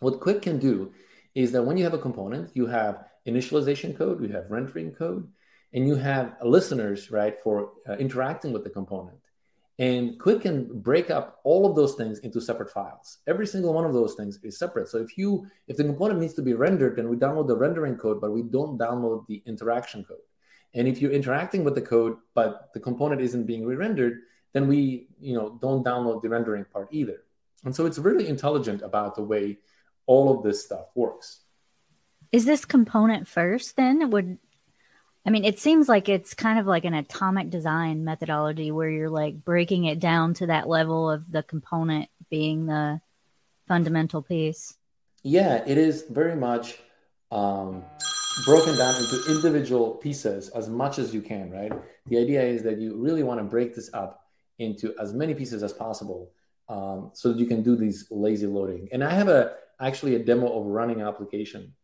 [0.00, 0.92] what Qwik can do
[1.34, 5.28] is that when you have a component, you have initialization code, you have rendering code,
[5.72, 9.18] and you have listeners, right, for uh, interacting with the component.
[9.78, 13.18] And Qwik can break up all of those things into separate files.
[13.28, 14.88] Every single one of those things is separate.
[14.88, 17.96] So if you if the component needs to be rendered, then we download the rendering
[17.96, 20.18] code, but we don't download the interaction code.
[20.74, 24.18] And if you're interacting with the code, but the component isn't being re-rendered,
[24.52, 27.22] then we you know don't download the rendering part either.
[27.64, 29.58] And so it's really intelligent about the way
[30.06, 31.42] all of this stuff works.
[32.32, 34.10] Is this component first then?
[34.10, 34.38] Would
[35.26, 39.10] I mean, it seems like it's kind of like an atomic design methodology where you're
[39.10, 43.00] like breaking it down to that level of the component being the
[43.66, 44.74] fundamental piece.
[45.22, 46.78] Yeah, it is very much
[47.30, 47.84] um,
[48.44, 51.72] broken down into individual pieces as much as you can, right?
[52.06, 54.24] The idea is that you really want to break this up
[54.58, 56.30] into as many pieces as possible
[56.68, 58.88] um, so that you can do these lazy loading.
[58.92, 61.74] And I have a actually a demo of running application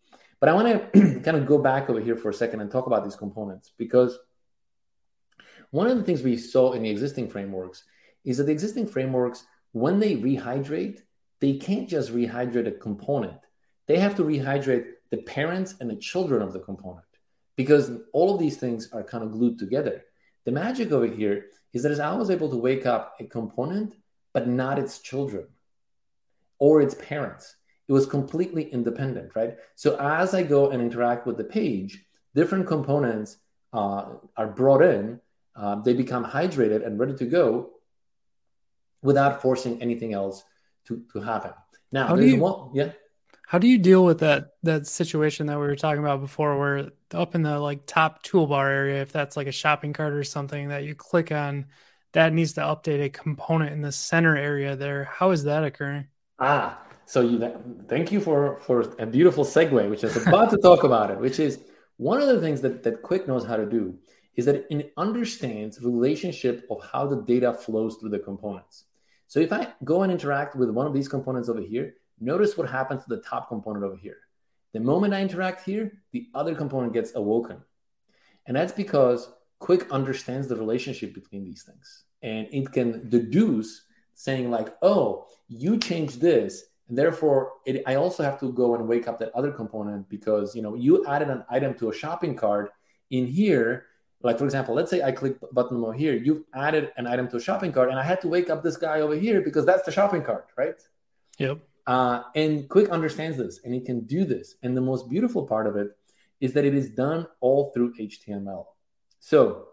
[0.45, 2.87] but I want to kind of go back over here for a second and talk
[2.87, 4.19] about these components because
[5.71, 7.83] one of the things we saw in the existing frameworks
[8.27, 11.01] is that the existing frameworks, when they rehydrate,
[11.41, 13.39] they can't just rehydrate a component.
[13.87, 17.07] They have to rehydrate the parents and the children of the component
[17.57, 20.05] because all of these things are kind of glued together.
[20.45, 23.95] The magic over here is that I was able to wake up a component,
[24.35, 25.47] but not its children
[26.59, 27.57] or its parents
[27.89, 29.57] it was completely independent, right?
[29.75, 33.37] So as I go and interact with the page, different components
[33.73, 34.05] uh,
[34.37, 35.21] are brought in,
[35.57, 37.71] uh, they become hydrated and ready to go
[39.03, 40.43] without forcing anything else
[40.87, 41.53] to, to happen.
[41.93, 42.93] Now, how do you, one, yeah.
[43.47, 46.91] How do you deal with that that situation that we were talking about before, where
[47.13, 50.69] up in the like top toolbar area, if that's like a shopping cart or something
[50.69, 51.67] that you click on,
[52.13, 55.05] that needs to update a component in the center area there.
[55.05, 56.07] How is that occurring?
[56.39, 57.39] Ah, so you,
[57.89, 61.39] thank you for for a beautiful segue, which is about to talk about it, which
[61.39, 61.61] is
[61.97, 63.97] one of the things that, that Qwik knows how to do
[64.37, 68.85] is that it understands relationship of how the data flows through the components.
[69.29, 72.69] So if I go and interact with one of these components over here, notice what
[72.69, 74.19] happens to the top component over here.
[74.73, 77.59] The moment I interact here, the other component gets awoken.
[78.47, 82.05] And that's because Qwik understands the relationship between these things.
[82.23, 83.83] And it can deduce
[84.15, 88.87] saying like, oh, you change this and therefore it, i also have to go and
[88.87, 92.35] wake up that other component because you know you added an item to a shopping
[92.37, 92.73] cart
[93.11, 93.87] in here.
[94.23, 96.15] Like for example let's say i click button over here.
[96.15, 98.77] You've added an item to a shopping cart and i had to wake up this
[98.77, 100.81] guy over here because that's the shopping cart right?
[101.39, 101.59] Yep.
[101.87, 104.55] Uh, and Qwik understands this and it can do this.
[104.63, 105.89] And the most beautiful part of it
[106.41, 108.67] is that it is done all through html
[109.19, 109.69] so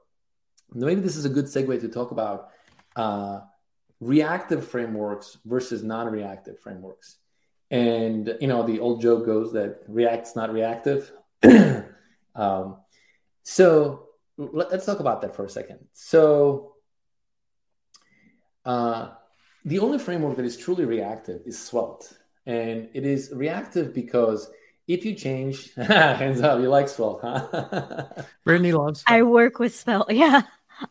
[0.74, 2.50] maybe this is a good segue to talk about
[2.95, 3.41] uh,
[4.01, 7.17] reactive frameworks versus non-reactive frameworks.
[7.69, 11.09] And you know, the old joke goes that React's not reactive.
[12.35, 12.77] um,
[13.43, 15.79] so let, us talk about that for a second.
[15.93, 16.73] So
[18.65, 19.11] uh,
[19.63, 22.11] the only framework that is truly reactive is Svelte,
[22.45, 24.49] and it is reactive because
[24.87, 28.05] if you change, hands up, you like Svelte, huh?
[28.43, 29.01] Brittany loves.
[29.01, 29.19] Svelte.
[29.19, 30.41] I work with Svelte, yeah.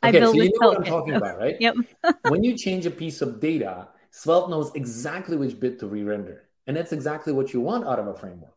[0.04, 1.56] Okay, I so you know what I'm talking about, right?
[1.60, 1.76] Yep.
[2.28, 6.48] when you change a piece of data, Svelte knows exactly which bit to re-render.
[6.66, 8.54] And that's exactly what you want out of a framework.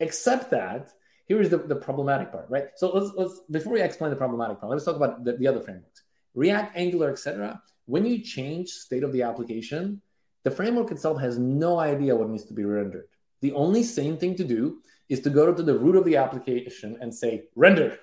[0.00, 0.90] Except that
[1.26, 2.68] here is the, the problematic part, right?
[2.76, 5.60] So let's let's before we explain the problematic part, let's talk about the, the other
[5.60, 6.02] frameworks.
[6.34, 7.62] React, Angular, etc.
[7.86, 10.02] When you change state of the application,
[10.44, 13.06] the framework itself has no idea what needs to be rendered.
[13.40, 16.98] The only sane thing to do is to go to the root of the application
[17.00, 17.98] and say render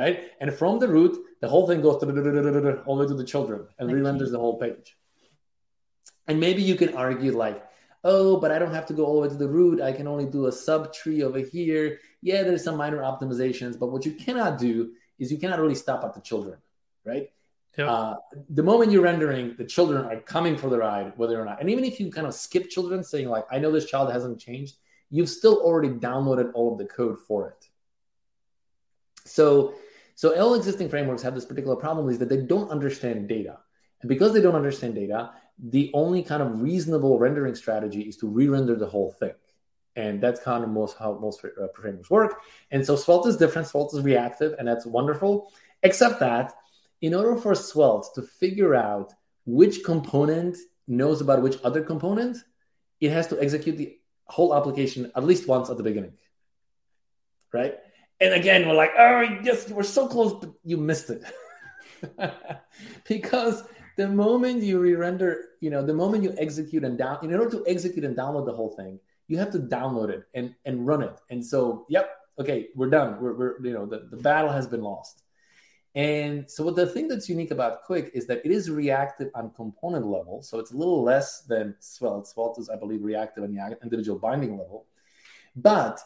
[0.00, 0.32] right?
[0.40, 2.02] And from the root, the whole thing goes
[2.86, 4.96] all the way to the children and re-renders the whole page.
[6.26, 7.62] And maybe you can argue like,
[8.02, 9.80] oh, but I don't have to go all the way to the root.
[9.80, 11.98] I can only do a subtree over here.
[12.22, 16.02] Yeah, there's some minor optimizations, but what you cannot do is you cannot really stop
[16.04, 16.58] at the children,
[17.04, 17.30] right?
[17.76, 17.88] Yep.
[17.88, 18.14] Uh,
[18.48, 21.60] the moment you're rendering, the children are coming for the ride, whether or not.
[21.60, 24.40] And even if you kind of skip children, saying like, "I know this child hasn't
[24.40, 24.76] changed,"
[25.08, 27.68] you've still already downloaded all of the code for it.
[29.24, 29.74] So,
[30.20, 33.56] so all existing frameworks have this particular problem is that they don't understand data,
[34.02, 38.28] and because they don't understand data, the only kind of reasonable rendering strategy is to
[38.28, 39.32] re-render the whole thing.
[39.96, 42.42] And that's kind of most how most uh, frameworks work.
[42.70, 43.66] And so Svelte is different.
[43.68, 45.54] Svelte is reactive, and that's wonderful.
[45.82, 46.52] Except that
[47.00, 49.14] in order for Svelte to figure out
[49.46, 52.36] which component knows about which other component,
[53.00, 56.12] it has to execute the whole application at least once at the beginning.
[57.54, 57.76] Right?
[58.20, 61.24] And again, we're like, oh, yes, you were so close, but you missed it.
[63.08, 63.64] because
[63.96, 67.64] the moment you re-render, you know, the moment you execute and down, in order to
[67.66, 71.18] execute and download the whole thing, you have to download it and, and run it.
[71.30, 73.20] And so, yep, okay, we're done.
[73.20, 75.22] We're, we're you know, the, the battle has been lost.
[75.94, 79.50] And so, what the thing that's unique about Qwik is that it is reactive on
[79.50, 80.40] component level.
[80.40, 82.28] So it's a little less than Svelte.
[82.28, 84.86] Svelte is, I believe, reactive on the individual binding level,
[85.56, 86.00] but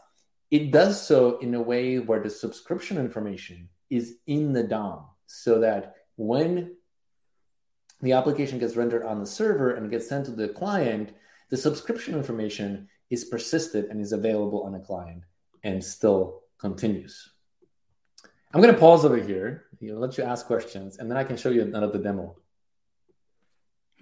[0.51, 5.61] it does so in a way where the subscription information is in the DOM, so
[5.61, 6.77] that when
[8.01, 11.13] the application gets rendered on the server and gets sent to the client,
[11.51, 15.23] the subscription information is persisted and is available on the client
[15.63, 17.31] and still continues.
[18.53, 19.65] I'm going to pause over here.
[19.81, 22.37] Let you ask questions, and then I can show you another demo.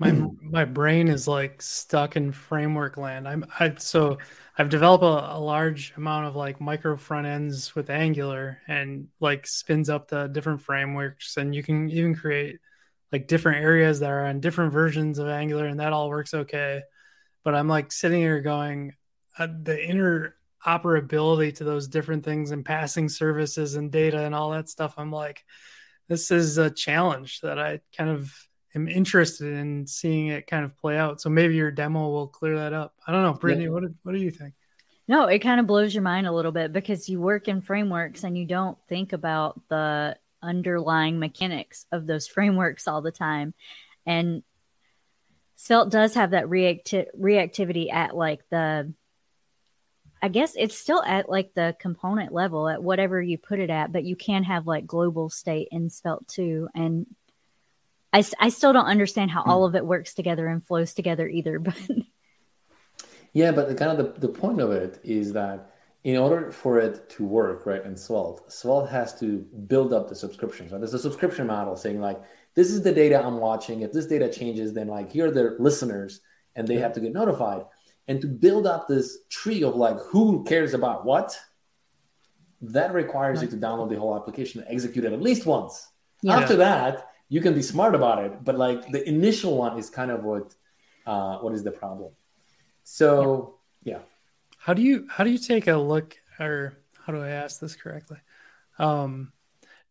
[0.03, 3.29] My my brain is like stuck in framework land.
[3.29, 4.19] I'm I so
[4.59, 9.47] I've developed a, a, large amount of like micro front ends with Angular, and like
[9.47, 12.59] spins up the different frameworks, and you can even create
[13.13, 16.83] like different areas that are on different versions of Angular, and that all works okay.
[17.45, 18.95] But I'm like sitting here going,
[19.39, 20.35] uh, the inner
[20.67, 25.11] operability to those different things and passing services and data and all that stuff i'm
[25.11, 25.45] like
[26.07, 28.33] this is a challenge that i kind of
[28.75, 32.57] am interested in seeing it kind of play out so maybe your demo will clear
[32.57, 33.71] that up i don't know brittany yeah.
[33.71, 34.55] what, what do you think
[35.09, 38.25] no it kind of blows your mind a little bit because you work in frameworks
[38.25, 43.55] and you don't think about the underlying mechanics of those frameworks all the time
[44.07, 44.43] and
[45.55, 48.93] Svelte does have that reacti- reactivity at like the
[50.21, 53.91] I guess it's still at like the component level at whatever you put it at,
[53.91, 56.69] but you can have like global state in Svelte too.
[56.77, 57.07] And
[58.13, 59.51] I, I still don't understand how hmm.
[59.51, 61.63] all of it works together and flows together either.
[63.33, 65.73] But yeah, but the kind of the, the point of it is that
[66.05, 70.15] in order for it to work, right, in Svelte, Svelte has to build up the
[70.15, 70.71] subscriptions.
[70.71, 70.79] Right?
[70.79, 72.21] There's a subscription model saying like,
[72.55, 73.81] this is the data I'm watching.
[73.81, 76.21] If this data changes, then like here are the listeners
[76.55, 77.65] and they have to get notified
[78.09, 81.39] and to build up this tree of like who cares about what
[82.61, 85.89] that requires you to download the whole application and execute it at least once
[86.23, 86.37] yeah.
[86.37, 90.11] after that you can be smart about it but like the initial one is kind
[90.11, 90.55] of what
[91.07, 92.13] uh, what is the problem.
[92.85, 94.01] So yeah.
[94.59, 97.75] how do you how do you take a look or how do i ask this
[97.75, 98.19] correctly?
[98.79, 99.33] Um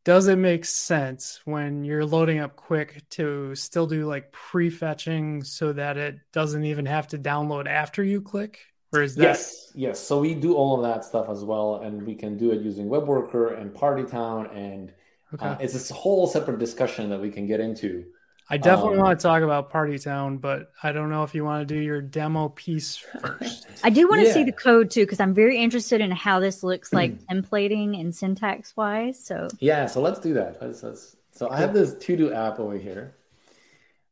[0.03, 5.73] does it make sense when you're loading up Qwik to still do like prefetching so
[5.73, 8.59] that it doesn't even have to download after you click?
[8.93, 9.99] Or is that yes yes.
[9.99, 12.87] So we do all of that stuff as well and we can do it using
[12.87, 14.91] webworker and Partytown and
[15.33, 15.45] okay.
[15.45, 18.05] uh, it's this whole separate discussion that we can get into
[18.51, 21.65] I definitely um, want to talk about Partytown, but I don't know if you want
[21.65, 23.65] to do your demo piece first.
[23.81, 24.33] I do want to yeah.
[24.33, 28.13] see the code too, because I'm very interested in how this looks like templating and
[28.13, 29.23] syntax wise.
[29.23, 30.61] So yeah, so let's do that.
[30.61, 31.55] Let's, let's, so cool.
[31.55, 33.15] I have this to do app over here.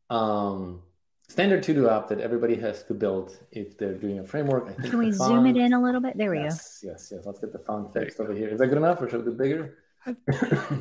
[0.09, 0.83] Um,
[1.27, 4.73] standard to do app that everybody has to build if they're doing a framework.
[4.81, 6.17] Can we zoom it in a little bit?
[6.17, 6.91] There we yes, go.
[6.91, 7.25] Yes, yes.
[7.25, 8.47] Let's get the font fixed over here.
[8.47, 9.79] Is that good enough, or should it be bigger?
[10.07, 10.15] Yeah,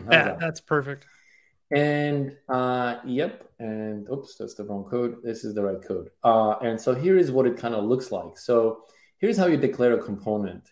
[0.09, 0.41] that?
[0.41, 1.07] that's perfect.
[1.71, 5.17] And uh, yep, and oops, that's the wrong code.
[5.23, 6.11] This is the right code.
[6.25, 8.39] Uh, and so here is what it kind of looks like.
[8.39, 8.85] So
[9.19, 10.71] here's how you declare a component.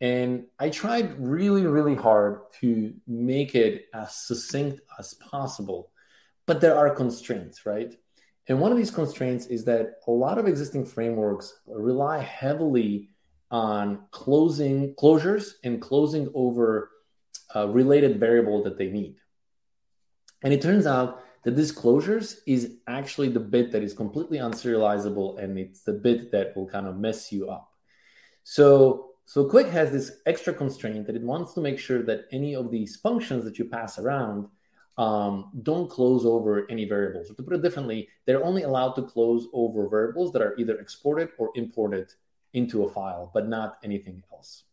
[0.00, 5.92] And I tried really, really hard to make it as succinct as possible,
[6.44, 7.94] but there are constraints, right?
[8.48, 13.10] And one of these constraints is that a lot of existing frameworks rely heavily
[13.52, 16.90] on closing closures and closing over
[17.54, 19.16] a related variable that they need.
[20.42, 25.42] And it turns out that this closures is actually the bit that is completely unserializable
[25.42, 27.72] and it's the bit that will kind of mess you up.
[28.44, 32.54] So, so Qwik has this extra constraint that it wants to make sure that any
[32.54, 34.48] of these functions that you pass around
[34.98, 37.30] um, don't close over any variables.
[37.30, 40.78] Or to put it differently, they're only allowed to close over variables that are either
[40.78, 42.12] exported or imported
[42.52, 44.64] into a file, but not anything else.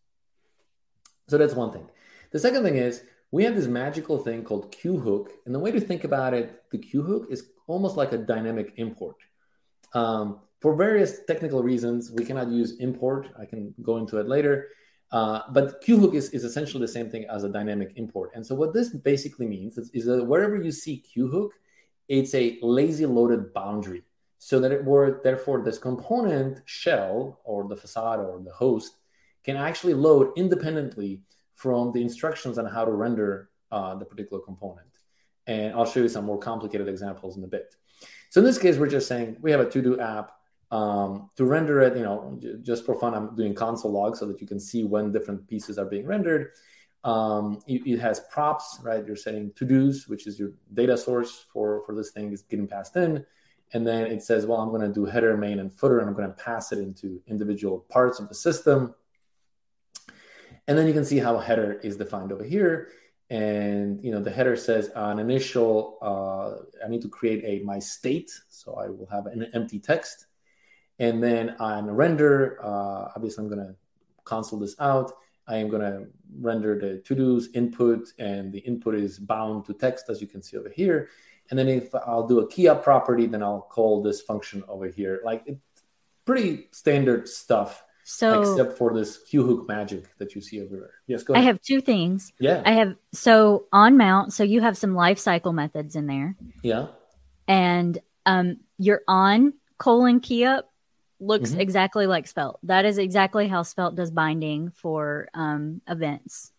[1.28, 1.88] So that's one thing.
[2.32, 5.32] The second thing is we have this magical thing called Q-hook.
[5.46, 9.18] And the way to think about it, the Q-hook is almost like a dynamic import.
[9.94, 13.30] Um, for various technical reasons, we cannot use import.
[13.40, 14.70] I can go into it later.
[15.12, 18.32] Uh, but Q-hook is, is essentially the same thing as a dynamic import.
[18.36, 21.54] And so what this basically means is, is that wherever you see Q-hook,
[22.08, 24.04] it's a lazy loaded boundary.
[24.42, 28.94] So that it were therefore this component shell or the facade or the host
[29.44, 31.22] can actually load independently
[31.60, 34.88] from the instructions on how to render uh, the particular component.
[35.46, 37.76] And I'll show you some more complicated examples in a bit.
[38.30, 40.32] So in this case, we're just saying we have a to-do app
[40.72, 44.40] um, to render it, you know, just for fun, I'm doing console log so that
[44.40, 46.52] you can see when different pieces are being rendered.
[47.04, 49.06] Um, it, it, has props, right?
[49.06, 52.96] You're setting to-dos, which is your data source for, for this thing is getting passed
[52.96, 53.26] in.
[53.74, 56.16] And then it says, well, I'm going to do header, main, and footer, and I'm
[56.16, 58.96] going to pass it into individual parts of the system.
[60.70, 62.90] And then you can see how a header is defined over here.
[63.32, 65.98] And you know the header says an initial.
[66.00, 70.28] Uh, I need to create a my state, so I will have an empty text.
[71.00, 73.76] And then on render, uh, obviously I'm to
[74.26, 75.12] console this out.
[75.48, 76.06] I am to
[76.40, 80.56] render the to-dos input, and the input is bound to text, as you can see
[80.56, 81.10] over here.
[81.50, 84.88] And then if I'll do a key up property, then I'll call this function over
[84.88, 85.22] here.
[85.26, 85.48] Like
[86.26, 87.84] pretty standard stuff.
[88.12, 90.94] So except for this Q hook magic that you see everywhere.
[91.06, 91.44] Yes, go ahead.
[91.44, 92.34] I have two things.
[92.40, 92.64] Yeah.
[92.66, 96.36] I have so on mount, so you have some life cycle methods in there.
[96.64, 96.88] Yeah.
[97.48, 100.72] And um your on colon key up
[101.20, 101.60] looks mm-hmm.
[101.60, 102.60] exactly like Svelte.
[102.64, 106.52] That is exactly how Svelte does binding for um, events.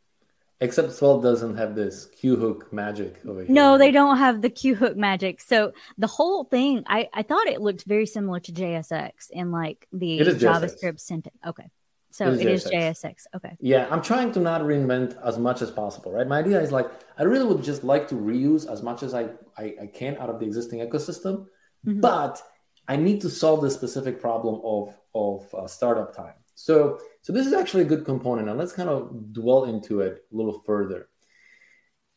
[0.63, 3.51] Except Svelte doesn't have this Q hook magic over here.
[3.51, 5.41] No, they don't have the Q hook magic.
[5.41, 9.89] So the whole thing, I, I thought it looked very similar to JSX in like
[9.91, 11.35] the JavaScript syntax.
[11.47, 11.71] Okay.
[12.11, 12.91] So it is, it JSX.
[12.91, 13.37] is JSX.
[13.37, 13.57] Okay.
[13.61, 16.27] Yeah, I'm trying to not reinvent as much as possible, right?
[16.27, 19.31] My idea is like I really would just like to reuse as much as I,
[19.57, 21.47] I, I can out of the existing ecosystem,
[21.87, 22.01] mm-hmm.
[22.01, 22.43] but
[22.87, 26.35] I need to solve the specific problem of of uh, startup time.
[26.61, 30.25] So so this is actually a good component, and let's kind of dwell into it
[30.31, 31.09] a little further.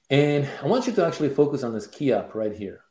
[0.09, 2.81] And I want you to actually focus on this key up right here,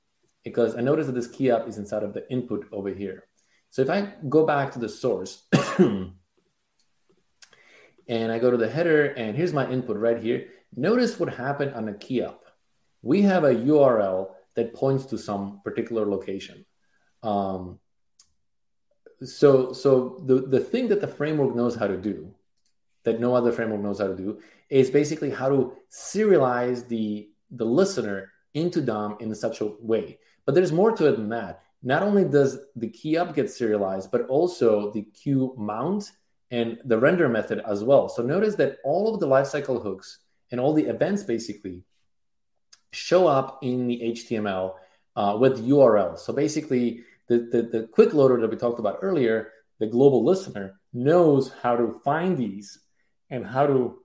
[0.45, 3.25] because I notice that this key up is inside of the input over here.
[3.69, 5.43] So if I go back to the source
[5.79, 6.15] and
[8.09, 11.85] I go to the header, and here's my input right here, notice what happened on
[11.85, 12.45] the key up.
[13.03, 16.65] We have a URL that points to some particular location.
[17.23, 17.79] Um,
[19.25, 22.33] so so the, the thing that the framework knows how to do
[23.05, 24.39] that no other framework knows how to do
[24.71, 30.19] is basically how to serialize the the listener into DOM in such a way.
[30.45, 31.63] But there's more to it than that.
[31.83, 36.13] Not only does the key up get serialized, but also the queue mount
[36.51, 38.09] and the render method as well.
[38.09, 40.19] So notice that all of the lifecycle hooks
[40.51, 41.83] and all the events basically
[42.93, 44.75] show up in the HTML
[45.17, 46.19] uh, with URLs.
[46.19, 51.53] So basically, the, the, the Qwikloader that we talked about earlier, the global listener, knows
[51.63, 52.79] how to find these
[53.31, 53.99] and how to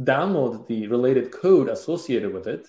[0.00, 2.66] download the related code associated with it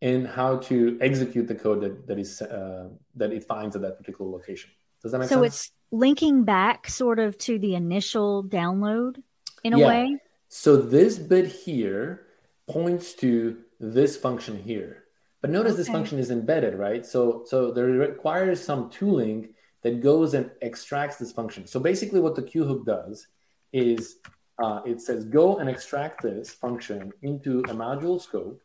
[0.00, 3.98] and how to execute the code that, that is uh, that it finds at that
[3.98, 4.70] particular location.
[5.02, 5.40] Does that make so sense?
[5.40, 9.22] So it's linking back sort of to the initial download
[9.64, 9.86] in a yeah.
[9.86, 10.18] way.
[10.48, 12.26] So this bit here
[12.68, 15.04] points to this function here.
[15.40, 15.78] But notice okay.
[15.82, 17.06] this function is embedded, right?
[17.06, 19.50] So, so there requires some tooling
[19.82, 21.66] that goes and extracts this function.
[21.66, 23.28] So basically what the Q-hook does
[23.72, 24.16] is
[24.62, 28.60] uh, it says go and extract this function into a module scope.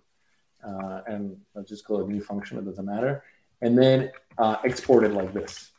[0.68, 3.24] Uh, and I'll just call it new function, it doesn't matter.
[3.62, 5.72] And then uh, export it like this.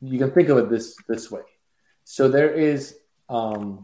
[0.00, 1.42] You can think of it this, this way.
[2.04, 2.96] So there is
[3.28, 3.82] um,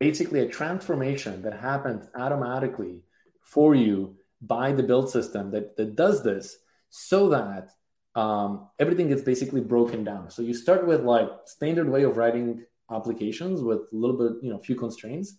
[0.00, 3.02] basically a transformation that happens automatically
[3.40, 6.56] for you by the build system that, that does this
[6.90, 7.70] so that
[8.14, 10.30] um, everything gets basically broken down.
[10.30, 14.50] So you start with like standard way of writing applications with a little bit, you
[14.50, 15.38] know, few constraints.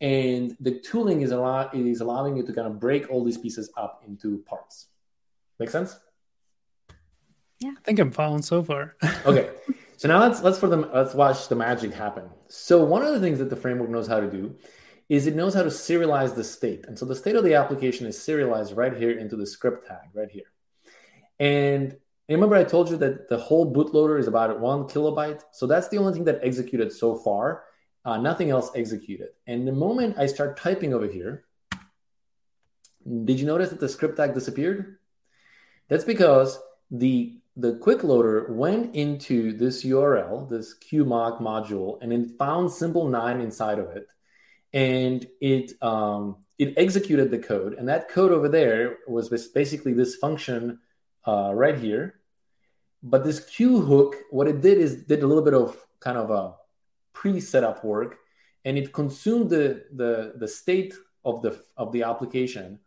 [0.00, 3.70] And the tooling is, allow- is allowing you to kind of break all these pieces
[3.76, 4.88] up into parts.
[5.58, 5.96] Make sense?
[7.60, 7.70] Yeah.
[7.70, 8.96] I think I'm following so far.
[9.26, 9.50] okay.
[9.96, 12.28] So now let's let's for them let's watch the magic happen.
[12.48, 14.56] So one of the things that the framework knows how to do
[15.12, 16.86] is it knows how to serialize the state.
[16.86, 20.08] And so the state of the application is serialized right here into the script tag
[20.14, 20.50] right here.
[21.38, 21.98] And
[22.30, 25.42] remember I told you that the whole bootloader is about one kilobyte.
[25.52, 27.64] So that's the only thing that executed so far.
[28.06, 29.28] Uh, nothing else executed.
[29.46, 31.44] And the moment I start typing over here,
[33.24, 34.96] did you notice that the script tag disappeared?
[35.88, 36.58] That's because
[36.90, 43.42] the the Qwikloader went into this URL, this QMOC module, and it found symbol nine
[43.42, 44.08] inside of it
[44.72, 50.16] and it um, it executed the code, and that code over there was basically this
[50.16, 50.78] function
[51.26, 52.20] uh, right here.
[53.02, 56.30] But this Q hook, what it did is did a little bit of kind of
[56.30, 56.54] a
[57.12, 58.18] pre-setup work,
[58.64, 60.94] and it consumed the the the state
[61.24, 62.78] of the of the application,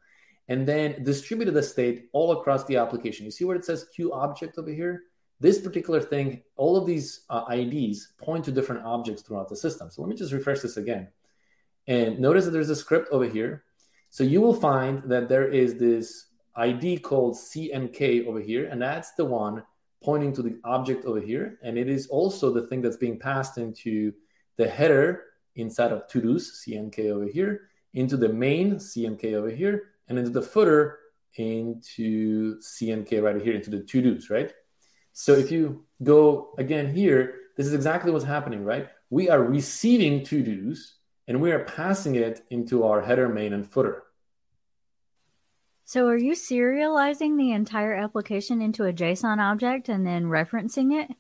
[0.48, 3.26] and then distributed the state all across the application.
[3.26, 5.04] You see where it says Q object over here?
[5.42, 9.92] This particular thing, all of these uh, IDs point to different objects throughout the system.
[9.92, 11.10] So let me just refresh this again.
[11.88, 13.64] And notice that there's a script over here.
[14.10, 19.12] So you will find that there is this ID called CNK over here, and that's
[19.14, 19.64] the one
[20.04, 21.58] pointing to the object over here.
[21.64, 24.14] And it is also the thing that's being passed into
[24.58, 25.24] the header
[25.56, 30.42] inside of to-dos, CNK over here, into the main, CNK over here, and into the
[30.42, 31.00] footer,
[31.36, 34.54] into CNK right here, into the to-dos, right?
[35.14, 38.90] So if you go again here, this is exactly what's happening, right?
[39.10, 40.96] We are receiving to-dos
[41.28, 44.04] and we are passing it into our header, main, and footer.
[45.84, 51.16] So are you serializing the entire application into a JSON object and then referencing it?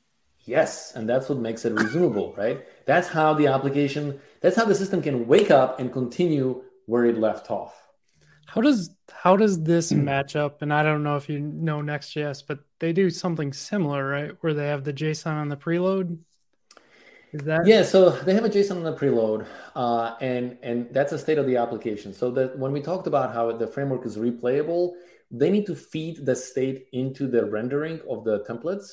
[0.45, 2.65] Yes, and that's what makes it resumable, right?
[2.85, 7.17] That's how the application, that's how the system can wake up and continue where it
[7.17, 7.79] left off.
[8.47, 10.61] How does how does this match up?
[10.61, 14.31] And I don't know if you know Next.js, but they do something similar, right?
[14.41, 16.19] Where they have the JSON on the preload.
[17.35, 17.83] Is that yeah?
[17.83, 21.45] So they have a JSON on the preload, uh, and and that's a state of
[21.45, 22.13] the application.
[22.13, 24.93] So that when we talked about how the framework is replayable,
[25.31, 28.87] they need to feed the state into the rendering of the templates,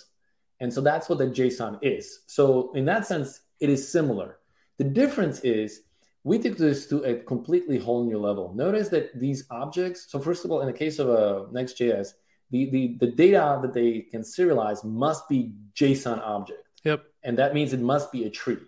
[0.59, 2.21] and so that's what the JSON is.
[2.27, 4.39] So in that sense, it is similar.
[4.79, 5.83] The difference is
[6.25, 8.53] we took this to a completely whole new level.
[8.55, 10.11] Notice that these objects.
[10.11, 12.09] So first of all, in the case of a uh, Next.js,
[12.51, 16.72] the, the the data that they can serialize must be JSON object.
[16.85, 17.05] Yep.
[17.23, 18.59] And that means it must be a tree.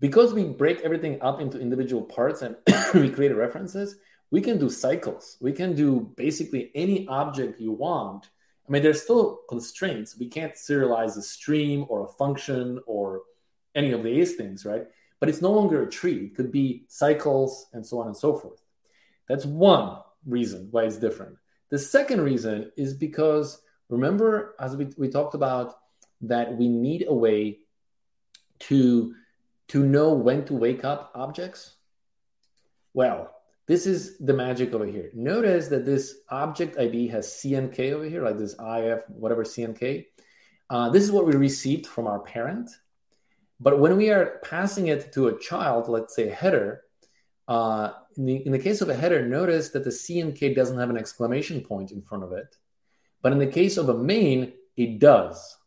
[0.00, 2.56] Because we break everything up into individual parts and
[2.94, 3.96] we create references,
[4.30, 5.36] we can do cycles.
[5.40, 8.28] We can do basically any object you want.
[8.66, 10.16] I mean, there's still constraints.
[10.18, 13.22] We can't serialize a stream or a function or
[13.74, 14.84] any of these things, right?
[15.20, 16.26] But it's no longer a tree.
[16.26, 18.60] It could be cycles and so on and so forth.
[19.28, 21.36] That's one reason why it's different.
[21.70, 25.74] The second reason is because remember, as we, we talked about
[26.22, 27.58] that we need a way
[28.60, 29.14] to
[29.68, 31.76] to know when to wake up objects?
[32.94, 33.34] Well
[33.68, 35.10] this is the magic over here.
[35.14, 40.06] Notice that this object id has cnk over here like this if whatever cnk
[40.70, 42.68] uh, this is what we received from our parent.
[43.58, 46.82] But when we are passing it to a child let's say a header
[47.46, 50.90] uh, in, the, in the case of a header notice that the cnk doesn't have
[50.90, 52.56] an exclamation point in front of it.
[53.20, 55.57] But in the case of a main it does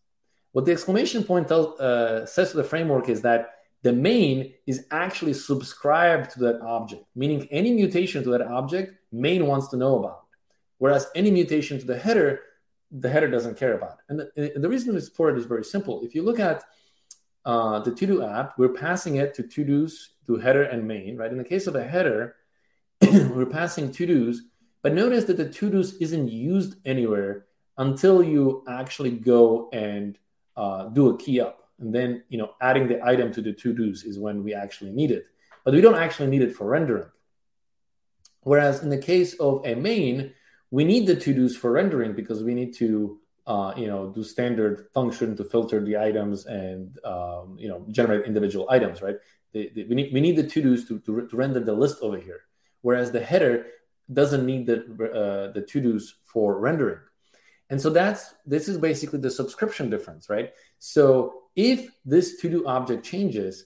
[0.51, 4.85] what the exclamation point tells, uh, says to the framework is that the main is
[4.91, 9.97] actually subscribed to that object, meaning any mutation to that object, main wants to know
[9.99, 10.25] about.
[10.77, 12.41] Whereas any mutation to the header,
[12.91, 13.97] the header doesn't care about.
[14.09, 16.01] And the, the reason for it is very simple.
[16.03, 16.63] If you look at
[17.45, 21.31] uh, the to-do app, we're passing it to to-dos, to header and main, right?
[21.31, 22.35] In the case of a header,
[23.01, 24.41] we're passing to-dos,
[24.83, 27.45] but notice that the to-dos isn't used anywhere
[27.77, 30.17] until you actually go and
[30.61, 31.55] uh, do a key up.
[31.79, 34.91] And then, you know, adding the item to the to dos is when we actually
[34.99, 35.25] need it.
[35.63, 37.09] But we don't actually need it for rendering.
[38.49, 40.33] Whereas in the case of a main,
[40.77, 43.19] we need the to dos for rendering because we need to,
[43.53, 48.23] uh, you know, do standard function to filter the items and, um, you know, generate
[48.31, 49.17] individual items, right?
[49.53, 51.97] The, the, we, need, we need the to dos to, to, to render the list
[52.05, 52.41] over here.
[52.81, 53.55] Whereas the header
[54.19, 54.77] doesn't need the,
[55.21, 57.01] uh, the to dos for rendering.
[57.71, 60.51] And so that's this is basically the subscription difference, right?
[60.77, 63.65] So if this to-do object changes,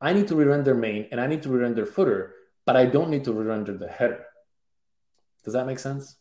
[0.00, 2.34] I need to re-render main and I need to re-render footer,
[2.66, 4.26] but I don't need to re-render the header.
[5.44, 6.16] Does that make sense?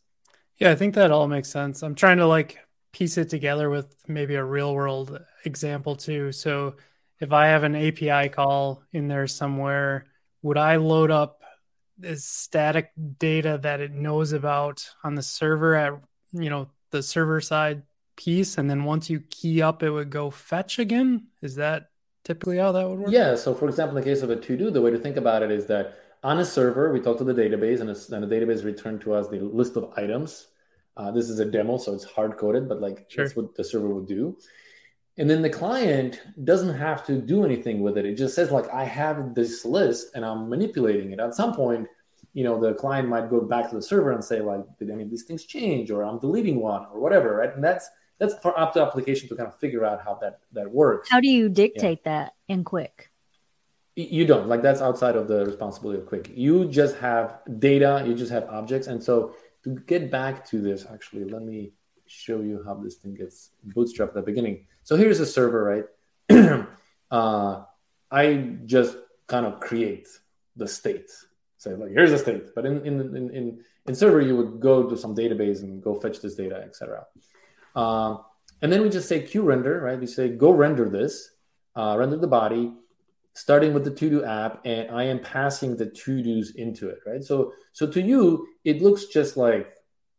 [0.58, 1.82] Yeah, I think that all makes sense.
[1.82, 2.60] I'm trying to like
[2.92, 6.32] piece it together with maybe a real world example too.
[6.32, 6.76] So
[7.20, 10.06] if I have an API call in there somewhere,
[10.44, 11.42] would I load up
[11.98, 15.94] this static data that it knows about on the server at
[16.32, 17.84] you know the server side
[18.16, 21.28] piece and then once you key up it would go fetch again?
[21.42, 21.90] Is that
[22.24, 23.12] typically how that would work?
[23.12, 25.44] Yeah so for example in the case of a to-do the way to think about
[25.44, 28.64] it is that on a server we talk to the database and, and the database
[28.64, 30.48] returned to us the list of items.
[30.96, 33.26] Uh, this is a demo so it's hard coded but like sure.
[33.26, 34.38] that's what the server would do.
[35.18, 38.06] And then the client doesn't have to do anything with it.
[38.06, 41.20] It just says like i have this list and i'm manipulating it.
[41.20, 41.88] At some point
[42.34, 45.04] you know the client might go back to the server and say like did any
[45.04, 48.58] of these things change or i'm deleting one or whatever right and that's that's for
[48.60, 51.50] up to application to kind of figure out how that that works how do you
[51.50, 52.12] dictate yeah.
[52.12, 53.10] that in Qwik
[53.96, 58.16] You don't like that's outside of the responsibility of Qwik You just have data, you
[58.16, 58.88] just have objects.
[58.88, 61.74] And so to get back to this, actually, let me
[62.06, 64.66] show you how this thing gets bootstrapped at the beginning.
[64.84, 66.66] So here's a server, right?
[67.12, 67.64] uh,
[68.12, 70.08] I just kind of create
[70.56, 71.12] the state.
[71.64, 72.54] Say like, here's the state.
[72.54, 76.20] But in in in in, server, you would go to some database and go fetch
[76.20, 77.06] this data, etc.
[77.74, 78.20] Um,
[78.62, 79.98] and then we just say queue render, right?
[79.98, 81.30] We say go render this,
[81.78, 82.74] uh, render the body,
[83.34, 87.00] starting with the to do app, and I am passing the to dos into it,
[87.06, 87.24] right?
[87.24, 89.74] So so to you, it looks just like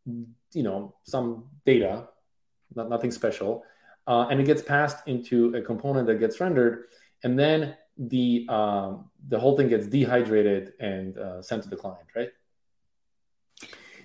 [0.05, 2.07] you know some data,
[2.73, 3.63] not, nothing special,
[4.07, 6.85] uh, and it gets passed into a component that gets rendered,
[7.23, 12.07] and then the um, the whole thing gets dehydrated and uh, sent to the client,
[12.15, 12.29] right?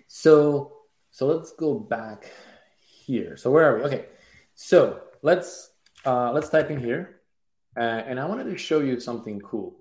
[0.07, 0.73] So
[1.11, 2.31] so let's go back
[2.81, 3.37] here.
[3.37, 3.83] So where are we?
[3.85, 4.07] Okay,
[4.55, 5.71] so let's
[6.05, 7.21] uh, let's type in here,
[7.77, 9.77] uh, and I wanted to show you something cool.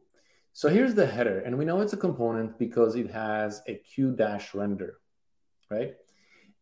[0.53, 4.11] So here's the header, and we know it's a component because it has a Q
[4.11, 4.99] dash render,
[5.69, 5.95] right?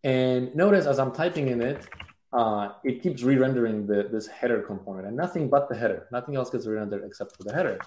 [0.04, 1.88] And notice as I'm typing in it,
[2.34, 6.08] uh, it keeps re-rendering the, this header component and nothing but the header.
[6.12, 7.80] Nothing else gets re-rendered except for the header.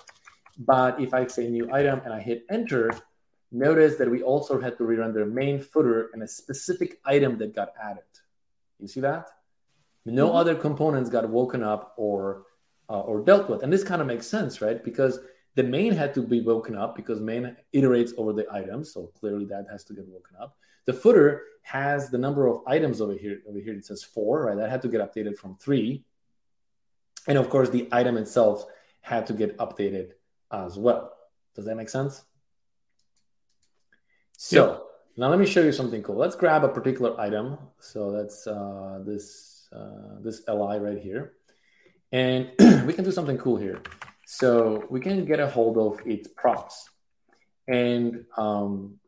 [0.59, 2.91] But if I say new item and I hit enter,
[3.53, 7.72] notice that we also had to re-render main footer and a specific item that got
[7.82, 8.05] added.
[8.78, 9.28] You see that?
[10.07, 10.36] No mm-hmm.
[10.36, 12.45] other components got woken up or
[12.88, 14.82] uh, or dealt with, and this kind of makes sense, right?
[14.82, 15.20] Because
[15.55, 19.45] the main had to be woken up because main iterates over the items, so clearly
[19.45, 20.57] that has to get woken up.
[20.87, 23.41] The footer has the number of items over here.
[23.49, 24.57] Over here it says four, right?
[24.57, 26.05] That had to get updated from three.
[27.28, 28.64] And of course, the item itself
[29.01, 30.12] had to get updated
[30.51, 31.12] as well.
[31.55, 32.22] Does that make sense?
[34.37, 34.83] So yep.
[35.16, 36.16] now let me show you something cool.
[36.16, 37.59] Let's grab a particular item.
[37.78, 41.35] So that's uh, this uh, this li right here,
[42.11, 42.51] and
[42.87, 43.83] we can do something cool here.
[44.26, 46.89] So we can get a hold of its props,
[47.68, 48.99] and um,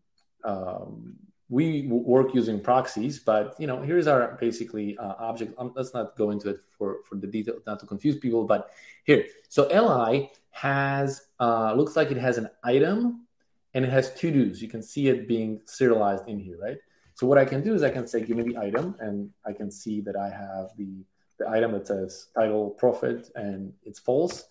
[0.44, 1.16] um,
[1.52, 5.52] we work using proxies, but you know, here's our basically uh, object.
[5.58, 8.44] Um, let's not go into it for for the detail, not to confuse people.
[8.44, 8.70] But
[9.04, 13.26] here, so li has uh, looks like it has an item
[13.74, 14.62] and it has to dos.
[14.62, 16.78] You can see it being serialized in here, right?
[17.16, 19.52] So what I can do is I can say, give me the item, and I
[19.52, 21.04] can see that I have the
[21.38, 24.44] the item that says title profit and it's false,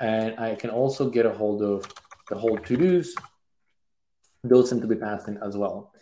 [0.00, 1.86] and I can also get a hold of
[2.28, 3.14] the whole to dos.
[4.42, 5.92] Those seem to be passed in as well.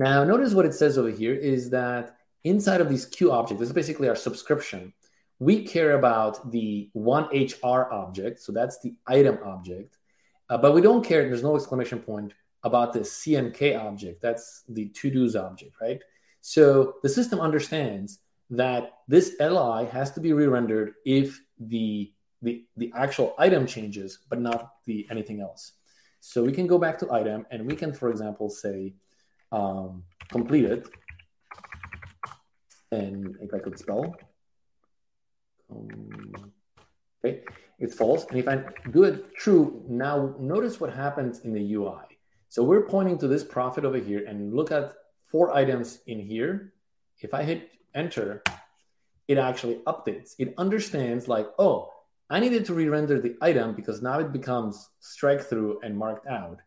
[0.00, 3.68] Now, notice what it says over here is that inside of these Q objects, this
[3.68, 4.94] is basically our subscription.
[5.40, 9.98] We care about the one HR object, so that's the item object,
[10.48, 11.28] uh, but we don't care.
[11.28, 12.32] There's no exclamation point
[12.64, 14.22] about the CMK object.
[14.22, 16.00] That's the to dos object, right?
[16.40, 22.90] So the system understands that this li has to be re-rendered if the the, the
[22.96, 25.72] actual item changes, but not the anything else.
[26.20, 28.94] So we can go back to item and we can, for example, say
[29.52, 30.86] um, completed.
[32.92, 34.16] And if I could spell,
[35.70, 36.52] um,
[37.24, 37.42] okay,
[37.78, 38.24] it's false.
[38.26, 42.02] And if I do it true, now notice what happens in the UI.
[42.48, 44.92] So we're pointing to this profit over here and look at
[45.30, 46.72] four items in here.
[47.20, 48.42] If I hit enter,
[49.28, 50.34] it actually updates.
[50.38, 51.92] It understands like, oh,
[52.28, 56.60] I needed to re-render the item because now it becomes strike through and marked out.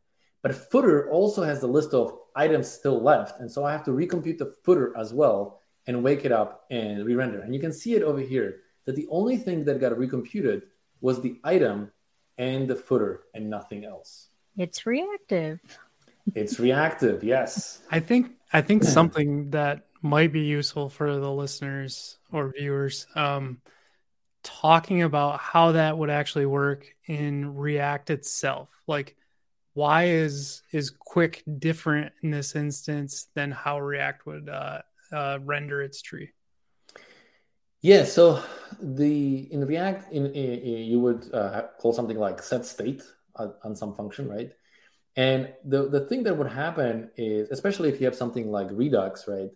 [0.44, 3.40] But footer also has the list of items still left.
[3.40, 7.04] And so I have to recompute the footer as well and wake it up and
[7.06, 7.40] re-render.
[7.40, 10.64] And you can see it over here that the only thing that got recomputed
[11.02, 11.92] was the item
[12.38, 14.28] and the footer and nothing else.
[14.58, 15.60] It's reactive.
[16.36, 17.82] It's reactive, yes.
[17.92, 23.60] I think I think something that might be useful for the listeners or viewers um,
[24.42, 28.70] talking about how that would actually work in React itself.
[28.88, 29.18] Like
[29.74, 35.82] why is is Qwik different in this instance than how React would uh, uh, render
[35.82, 36.30] its tree?
[37.82, 38.42] Yeah, so
[38.82, 43.04] the in React, in, in you would uh, call something like set state
[43.36, 44.52] on, on some function, right?
[45.16, 49.28] And the the thing that would happen is, especially if you have something like Redux,
[49.28, 49.50] right?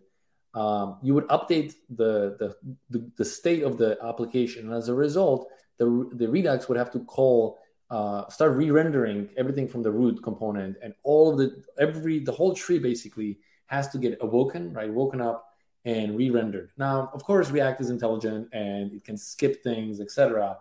[0.53, 2.55] Um, you would update the, the,
[2.89, 5.47] the the state of the application, and as a result,
[5.77, 7.59] the the Redux would have to call
[7.89, 12.53] uh, start re-rendering everything from the root component and all of the every the whole
[12.53, 14.91] tree basically has to get awoken right?
[14.91, 15.53] Woken up
[15.85, 16.71] and re-rendered.
[16.77, 20.57] Now of course react is intelligent and it can skip things etc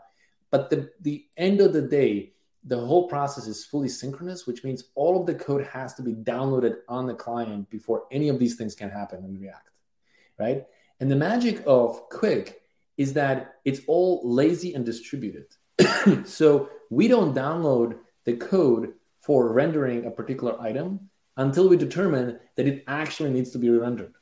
[0.51, 2.33] but the the end of the day
[2.65, 6.15] the whole process is fully synchronous which means all of the code has to be
[6.15, 9.71] downloaded on the client before any of these things can happen in react
[10.39, 10.65] right?
[11.01, 12.55] And the magic of Qwik
[12.97, 15.47] is that it's all lazy and distributed
[16.25, 22.67] so we don't download the code for rendering a particular item until we determine that
[22.67, 24.15] it actually needs to be rendered.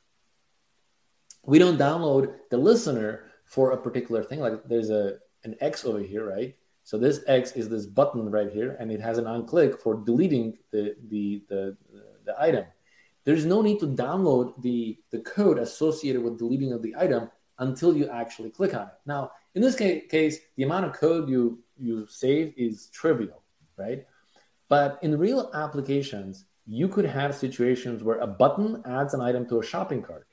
[1.45, 4.39] We don't download the listener for a particular thing.
[4.39, 6.55] Like there's a an X over here, right?
[6.83, 10.03] So this X is this button right here, and it has an on click for
[10.03, 11.77] deleting the the the,
[12.25, 12.65] the item.
[13.23, 17.29] There's no need to download the the code associated with deleting of the item
[17.59, 18.93] until you actually click on it.
[19.05, 23.41] Now, in this case, the amount of code you you save is trivial,
[23.77, 24.05] right?
[24.69, 29.59] But in real applications, you could have situations where a button adds an item to
[29.59, 30.27] a shopping cart.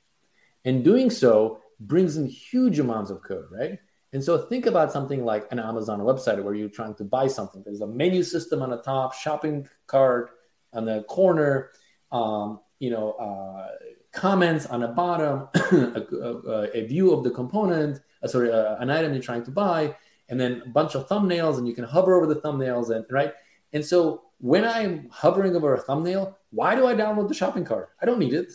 [0.65, 3.79] And doing so brings in huge amounts of code, right?
[4.13, 7.63] And so think about something like an Amazon website where you're trying to buy something.
[7.65, 10.31] There's a menu system on the top, shopping cart
[10.73, 11.71] on the corner,
[12.13, 13.69] um, you know, uh,
[14.13, 18.91] comments on the bottom, a, a, a, view of the component, uh, sorry, uh, an
[18.91, 19.97] item you're trying to buy,
[20.29, 23.33] and then a bunch of thumbnails, and you can hover over the thumbnails, and right.
[23.73, 27.91] And so when I'm hovering over a thumbnail, why do I download the shopping cart?
[28.01, 28.53] I don't need it,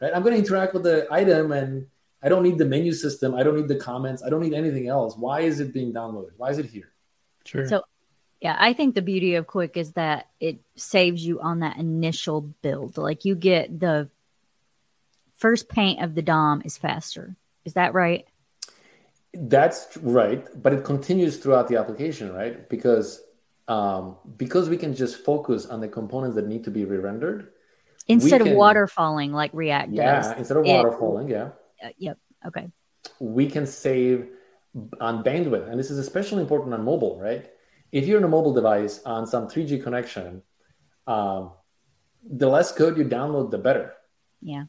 [0.00, 0.12] right?
[0.14, 1.86] I'm going to interact with the item, and
[2.22, 3.34] I don't need the menu system.
[3.34, 4.22] I don't need the comments.
[4.22, 5.16] I don't need anything else.
[5.16, 6.32] Why is it being downloaded?
[6.36, 6.90] Why is it here?
[7.44, 7.66] Sure.
[7.66, 7.84] So
[8.40, 12.42] yeah, I think the beauty of Qwik is that it saves you on that initial
[12.42, 12.98] build.
[12.98, 14.10] Like you get the
[15.36, 17.36] first paint of the DOM is faster.
[17.64, 18.26] Is that right?
[19.34, 22.68] That's right, but it continues throughout the application, right?
[22.68, 23.22] Because
[23.66, 27.52] um, because we can just focus on the components that need to be re-rendered
[28.06, 30.38] instead can, of waterfalling like React yeah, does.
[30.38, 31.50] instead of waterfalling, yeah.
[31.82, 32.18] Uh, yep.
[32.46, 32.70] Okay.
[33.18, 34.28] We can save
[35.00, 37.50] on bandwidth, and this is especially important on mobile, right?
[37.92, 40.42] If you're on a mobile device on some 3G connection,
[41.06, 41.52] um,
[42.28, 43.94] the less code you download, the better.
[44.42, 44.64] Yeah.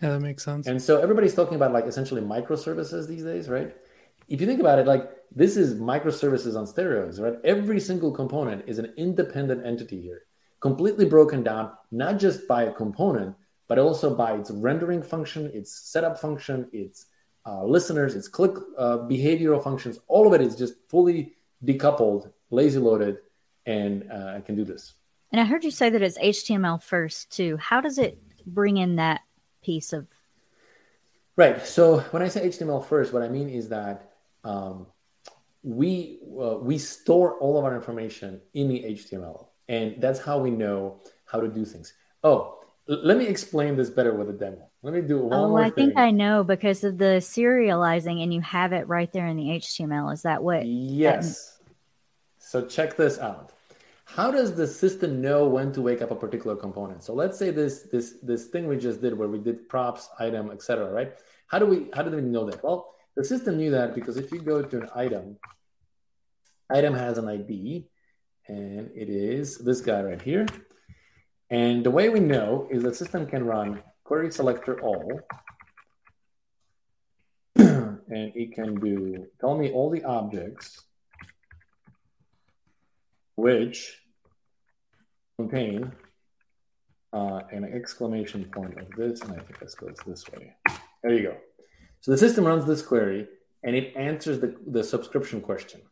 [0.00, 0.66] Yeah, that makes sense.
[0.66, 3.74] And so everybody's talking about like essentially microservices these days, right?
[4.28, 7.34] If you think about it, like this is microservices on steroids, right?
[7.44, 10.22] Every single component is an independent entity here,
[10.60, 13.36] completely broken down, not just by a component,
[13.68, 17.06] but also by its rendering function, its setup function, its
[17.46, 19.98] uh, listeners, its click uh, behavioral functions.
[20.08, 21.34] All of it is just fully
[21.64, 23.18] decoupled, lazy loaded,
[23.66, 24.94] and uh, I can do this.
[25.32, 27.56] And I heard you say that it's HTML first too.
[27.58, 29.20] How does it bring in that
[29.62, 30.06] piece of
[31.36, 31.64] right.
[31.66, 34.12] So when i say html first what i mean is that
[34.44, 34.86] um,
[35.62, 40.50] we uh, we store all of our information in the html and that's how we
[40.50, 41.92] know how to do things.
[42.24, 44.68] Oh let me explain this better with a demo.
[44.82, 45.88] Let me do one oh i thing.
[45.88, 49.44] think i know because of the serializing and you have it right there in the
[49.44, 51.58] html is that what yes.
[51.58, 51.74] That...
[52.38, 53.52] so check this out
[54.16, 57.04] how does the system know when to wake up a particular component?
[57.04, 60.50] So let's say this this this thing we just did where we did props item
[60.50, 61.12] etc right?
[61.46, 62.62] How do we how do we know that?
[62.64, 65.36] Well the system knew that because if you go to an item
[66.68, 67.86] item has an id
[68.48, 70.46] and it is this guy right here.
[71.48, 75.20] And the way we know is the system can run query selector all
[77.56, 80.82] and it can do tell me all the objects
[83.36, 83.99] which
[85.48, 85.92] contain
[87.12, 90.54] uh, an exclamation point of this, and I think this goes this way.
[91.02, 91.36] There you go.
[92.00, 93.28] So the system runs this query
[93.62, 95.82] and it answers the, the subscription question,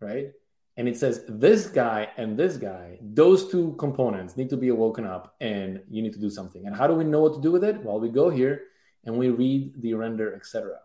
[0.00, 0.30] right?
[0.76, 5.04] And it says this guy and this guy, those two components need to be awoken
[5.04, 6.66] up and you need to do something.
[6.66, 7.82] And how do we know what to do with it?
[7.82, 8.62] Well, we go here
[9.04, 10.78] and we read the render, etc.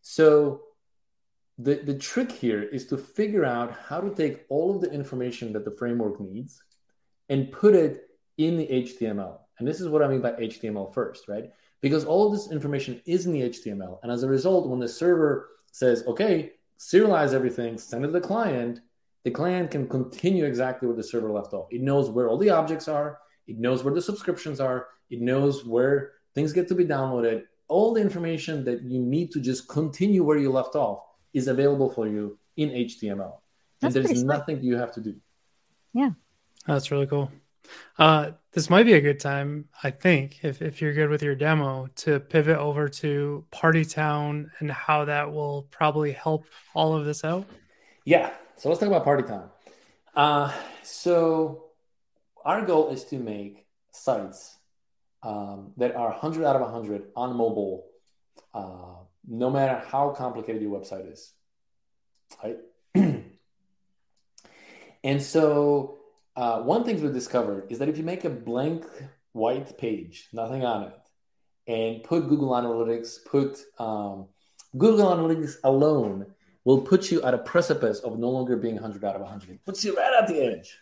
[0.00, 0.62] So
[1.58, 5.52] the, the trick here is to figure out how to take all of the information
[5.52, 6.62] that the framework needs
[7.32, 9.38] and put it in the HTML.
[9.58, 11.50] And this is what I mean by HTML first, right?
[11.80, 14.00] Because all of this information is in the HTML.
[14.02, 18.20] And as a result, when the server says, okay, serialize everything, send it to the
[18.20, 18.80] client,
[19.24, 21.68] the client can continue exactly where the server left off.
[21.70, 25.64] It knows where all the objects are, it knows where the subscriptions are, it knows
[25.64, 27.44] where things get to be downloaded.
[27.68, 31.88] All the information that you need to just continue where you left off is available
[31.88, 33.38] for you in HTML.
[33.80, 35.16] That's and there's nothing you have to do.
[35.94, 36.10] Yeah.
[36.66, 37.30] That's really cool.
[37.98, 41.34] Uh, this might be a good time, I think, if, if you're good with your
[41.34, 46.44] demo, to pivot over to Partytown and how that will probably help
[46.74, 47.46] all of this out.
[48.04, 48.30] Yeah.
[48.56, 49.48] So let's talk about Partytown.
[50.14, 50.52] Uh,
[50.82, 51.64] so
[52.44, 54.58] our goal is to make sites
[55.22, 57.86] um, that are 100 out of 100 on mobile,
[58.52, 58.96] uh,
[59.26, 61.32] no matter how complicated your website is.
[62.42, 62.58] Right.
[65.04, 66.01] and so
[66.36, 68.84] uh, one thing we discovered is that if you make a blank
[69.32, 70.98] white page, nothing on it,
[71.66, 74.26] and put Google Analytics, put um,
[74.76, 76.26] Google Analytics alone
[76.64, 79.50] will put you at a precipice of no longer being 100 out of 100.
[79.50, 80.78] It puts you right at the edge.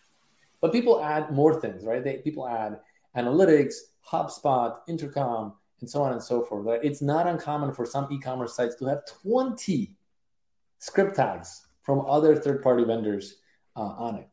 [0.61, 2.05] But people add more things, right?
[2.05, 2.81] They, people add
[3.17, 3.75] analytics,
[4.07, 6.67] HubSpot, Intercom, and so on and so forth.
[6.67, 6.81] Right?
[6.83, 9.97] It's not uncommon for some e-commerce sites to have 20
[10.79, 13.37] script tags from other third-party vendors
[13.75, 14.29] uh, on it.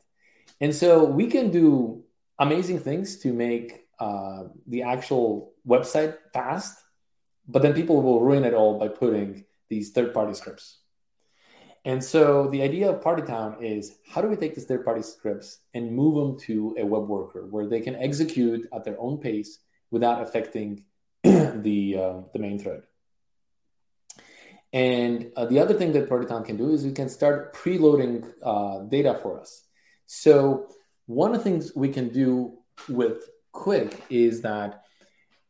[0.59, 2.03] And so we can do
[2.39, 6.77] amazing things to make uh, the actual website fast,
[7.47, 10.79] but then people will ruin it all by putting these third-party scripts.
[11.85, 15.95] And so the idea of Partytown is how do we take these third-party scripts and
[15.95, 20.21] move them to a web worker where they can execute at their own pace without
[20.21, 20.83] affecting
[21.23, 22.83] the uh, the main thread.
[24.73, 28.79] And uh, the other thing that Partytown can do is we can start preloading uh,
[28.89, 29.66] data for us.
[30.07, 30.67] So
[31.05, 32.57] one of the things we can do
[32.89, 34.83] with Qwik is that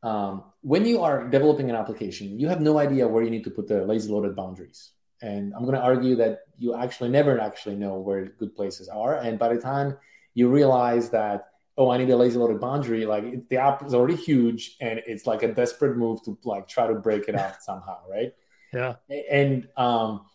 [0.04, 3.52] um, when you are developing an application, you have no idea where you need to
[3.52, 4.92] put the lazy loaded boundaries.
[5.22, 9.16] And I'm going to argue that you actually never actually know where good places are.
[9.16, 9.98] And by the time
[10.34, 11.48] you realize that,
[11.78, 15.26] oh, I need a lazy loaded boundary, like the app is already huge and it's
[15.26, 18.34] like a desperate move to like try to break it out somehow, right?
[18.74, 18.96] Yeah.
[19.32, 20.26] And um,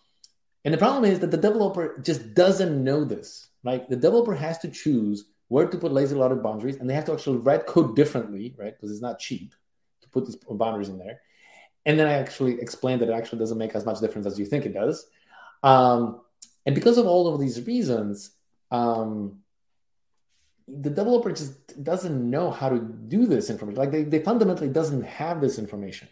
[0.64, 3.48] and the problem is that the developer just doesn't know this.
[3.64, 7.04] Like the developer has to choose where to put lazy loaded boundaries, and they have
[7.04, 8.74] to actually write code differently, right?
[8.74, 9.54] Because it's not cheap
[10.02, 11.20] to put these boundaries in there.
[11.84, 14.46] And then I actually explained that it actually doesn't make as much difference as you
[14.46, 15.06] think it does.
[15.62, 16.20] Um,
[16.64, 18.30] and because of all of these reasons,
[18.70, 19.40] um,
[20.68, 23.78] the developer just doesn't know how to do this information.
[23.78, 26.08] Like they, they fundamentally doesn't have this information.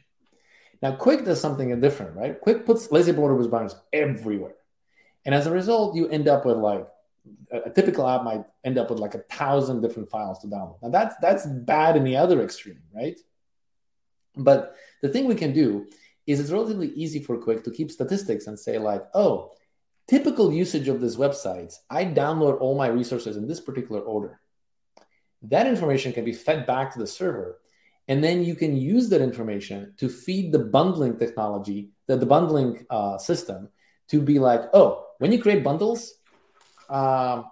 [0.82, 2.40] Now, Qwik does something different, right?
[2.40, 4.54] Qwik puts lazy border boundaries everywhere.
[5.24, 6.86] And as a result, you end up with like
[7.52, 10.82] a typical app might end up with like a thousand different files to download.
[10.82, 13.18] Now that's that's bad in the other extreme, right?
[14.36, 15.86] But the thing we can do
[16.26, 19.52] is it's relatively easy for Qwik to keep statistics and say like, oh,
[20.06, 24.40] typical usage of this website, I download all my resources in this particular order.
[25.42, 27.60] That information can be fed back to the server,
[28.06, 32.86] and then you can use that information to feed the bundling technology, the, the bundling
[32.90, 33.68] uh, system,
[34.08, 36.14] to be like, oh, when you create bundles,
[36.90, 37.46] um,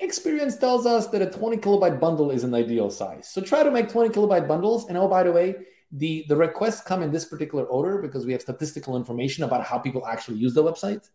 [0.00, 3.28] experience tells us that a 20 kilobyte bundle is an ideal size.
[3.28, 4.88] So try to make 20 kilobyte bundles.
[4.88, 5.54] And oh, by the way,
[5.92, 9.78] the, the requests come in this particular order because we have statistical information about how
[9.78, 11.08] people actually use the website.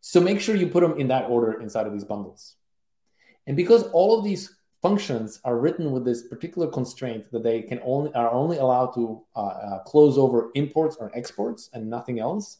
[0.00, 2.56] So make sure you put them in that order inside of these bundles.
[3.46, 7.80] And because all of these functions are written with this particular constraint that they can
[7.84, 12.58] only are only allowed to uh, uh, close over imports or exports and nothing else,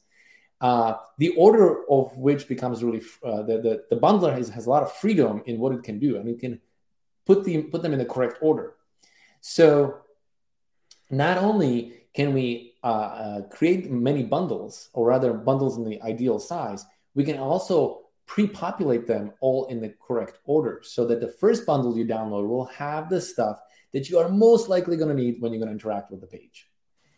[0.60, 4.70] uh, the order of which becomes really uh, the, the, the bundler has, has a
[4.70, 6.60] lot of freedom in what it can do and it can
[7.26, 8.74] put the put them in the correct order.
[9.40, 9.98] So
[11.10, 16.38] not only can we uh, uh, create many bundles or rather bundles in the ideal
[16.38, 16.84] size
[17.14, 21.96] we can also pre-populate them all in the correct order so that the first bundle
[21.96, 23.60] you download will have the stuff
[23.92, 26.26] that you are most likely going to need when you're going to interact with the
[26.26, 26.68] page.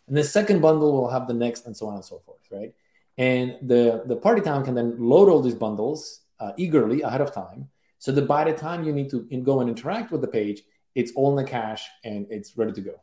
[0.07, 2.73] And the second bundle will have the next and so on and so forth right
[3.17, 7.69] and the, the Partytown can then load all these bundles uh, eagerly ahead of time.
[7.99, 10.63] So that by the time you need to go and interact with the page,
[10.95, 12.99] it's all in the cache and it's ready to go.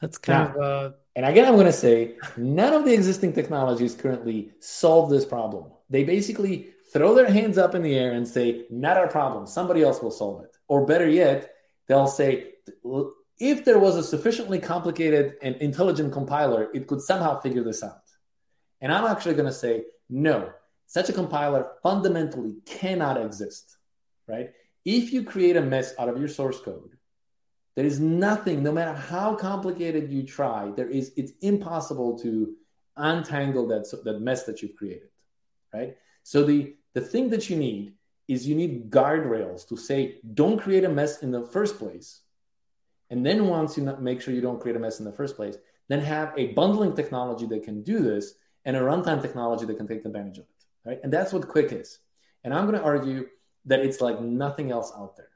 [0.00, 0.92] That's kind now, of.
[0.92, 0.96] Uh...
[1.16, 5.72] And again, I'm going to say none of the existing technologies currently solve this problem.
[5.90, 9.46] They basically throw their hands up in the air and say, not our problem.
[9.46, 10.56] Somebody else will solve it.
[10.68, 11.54] Or better yet,
[11.86, 12.52] they'll say,
[13.38, 18.02] if there was a sufficiently complicated and intelligent compiler, it could somehow figure this out.
[18.80, 20.50] And I'm actually going to say, no,
[20.86, 23.76] such a compiler fundamentally cannot exist,
[24.26, 24.52] right?
[24.84, 26.96] If you create a mess out of your source code,
[27.76, 32.54] there is nothing, no matter how complicated you try, there is, it's impossible to
[32.96, 35.10] untangle that, that mess that you've created,
[35.72, 35.96] right?
[36.24, 37.94] So the, the thing that you need
[38.26, 42.22] is you need guardrails to say, don't create a mess in the first place
[43.10, 45.56] and then once you make sure you don't create a mess in the first place,
[45.88, 48.34] then have a bundling technology that can do this
[48.64, 50.88] and a runtime technology that can take advantage of it.
[50.88, 51.00] Right.
[51.02, 51.98] And that's what Qwik is.
[52.44, 53.26] And I'm going to argue
[53.66, 55.30] that it's like nothing else out there.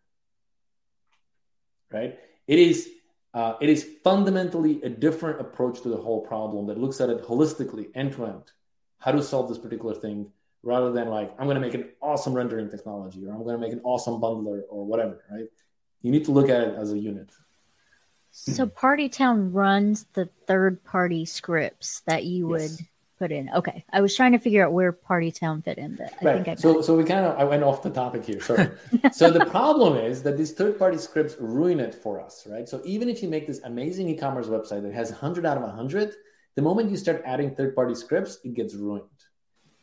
[1.90, 2.18] Right.
[2.46, 2.88] It is
[3.34, 7.22] uh, it is fundamentally a different approach to the whole problem that looks at it
[7.22, 8.52] holistically, end to end,
[8.98, 10.30] how to solve this particular thing,
[10.62, 13.60] rather than like I'm going to make an awesome rendering technology or I'm going to
[13.60, 15.24] make an awesome bundler or whatever.
[15.30, 15.48] Right?
[16.02, 17.30] You need to look at it as a unit.
[18.32, 18.70] So hmm.
[18.70, 22.78] Partytown runs the third party scripts that you yes.
[22.78, 22.86] would
[23.18, 23.50] put in.
[23.50, 23.84] Okay.
[23.92, 26.34] I was trying to figure out where Partytown fit in, but I right.
[26.34, 28.40] think I so so we kind of I went off the topic here.
[28.40, 28.70] Sorry.
[29.12, 32.68] so the problem is that these third party scripts ruin it for us, right?
[32.68, 36.14] So even if you make this amazing e-commerce website that has 100 out of 100,
[36.54, 39.04] The moment you start adding third party scripts, it gets ruined.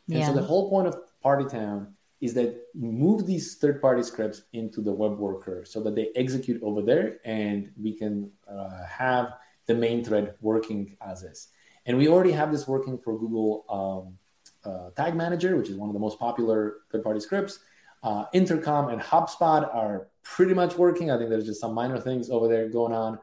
[0.08, 0.26] And yeah.
[0.26, 4.92] so the whole point of Partytown is that move these third party scripts into the
[4.92, 9.34] web worker so that they execute over there and we can uh, have
[9.66, 11.48] the main thread working as is.
[11.86, 15.88] And we already have this working for Google um, uh, Tag Manager, which is one
[15.88, 17.60] of the most popular third party scripts.
[18.02, 21.10] Uh, Intercom and HubSpot are pretty much working.
[21.10, 23.18] I think there's just some minor things over there going on.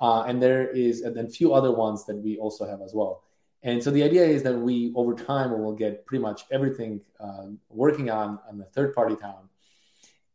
[0.00, 2.94] Uh, and there is and then a few other ones that we also have as
[2.94, 3.22] well.
[3.62, 7.46] And so the idea is that we, over time, will get pretty much everything uh,
[7.68, 9.48] working on on the third Partytown,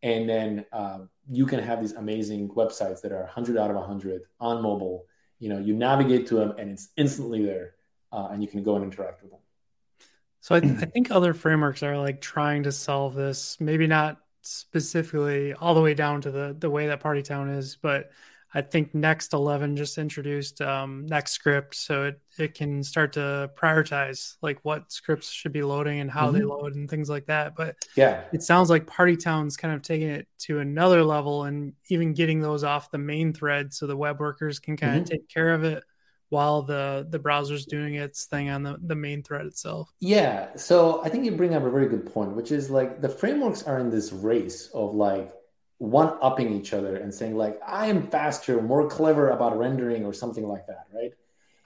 [0.03, 0.99] and then uh,
[1.29, 5.05] you can have these amazing websites that are 100 out of 100 on mobile.
[5.39, 7.73] You know, you navigate to them and it's instantly there,
[8.11, 9.39] uh, and you can go and interact with them.
[10.41, 13.57] So I, th- I think other frameworks are like trying to solve this.
[13.59, 18.11] Maybe not specifically all the way down to the the way that Partytown is, but
[18.55, 23.51] I think Next 11 just introduced um, Next Script, so it, it can start to
[23.57, 26.37] prioritize like what scripts should be loading and how mm-hmm.
[26.37, 27.57] they load and things like that.
[27.57, 32.13] But yeah, it sounds like Partytown's kind of taking it to another level and even
[32.13, 35.01] getting those off the main thread so the web workers can kind mm-hmm.
[35.01, 35.83] of take care of it
[36.29, 39.91] while the the browser's doing its thing on the, the main thread itself.
[39.99, 43.09] Yeah, so I think you bring up a very good point, which is like the
[43.09, 45.33] frameworks are in this race of like
[45.77, 50.13] one upping each other and saying like i am faster more clever about rendering or
[50.13, 51.11] something like that right?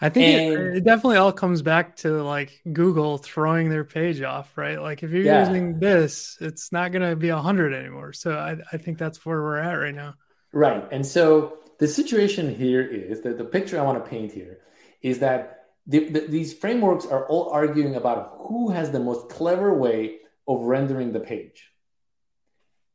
[0.01, 4.21] I think and, it, it, definitely all comes back to like google throwing their page
[4.21, 4.81] off right?
[4.81, 5.47] Like if you're yeah.
[5.47, 8.13] using this it's not going to be 100 anymore.
[8.13, 10.15] So I, I think that's where we're at right now.
[10.53, 10.87] Right.
[10.91, 14.59] And so the situation here is that the picture i want to paint here
[15.01, 19.73] is that the, the, these frameworks are all arguing about who has the most clever
[19.73, 21.68] way of rendering the page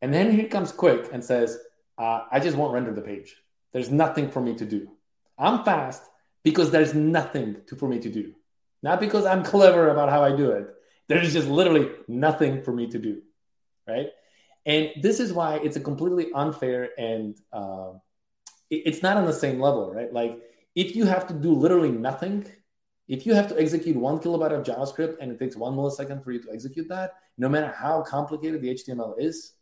[0.05, 1.57] and then he comes Qwik and says,
[1.97, 3.37] uh, I just won't render the page.
[3.73, 4.91] There's nothing for me to do.
[5.39, 6.03] I'm fast
[6.43, 8.35] because there's nothing to, for me to do.
[8.83, 10.67] Not because I'm clever about how I do it.
[11.09, 13.23] There's just literally nothing for me to do.
[13.89, 14.09] Right.
[14.67, 17.93] And this is why it's a completely unfair and uh,
[18.69, 19.91] it, it's not on the same level.
[19.91, 20.13] Right.
[20.13, 20.39] Like
[20.75, 22.45] if you have to do literally nothing,
[23.09, 26.33] if you have to execute one kilobyte of JavaScript and it takes one millisecond for
[26.33, 29.54] you to execute that, no matter how complicated the HTML is,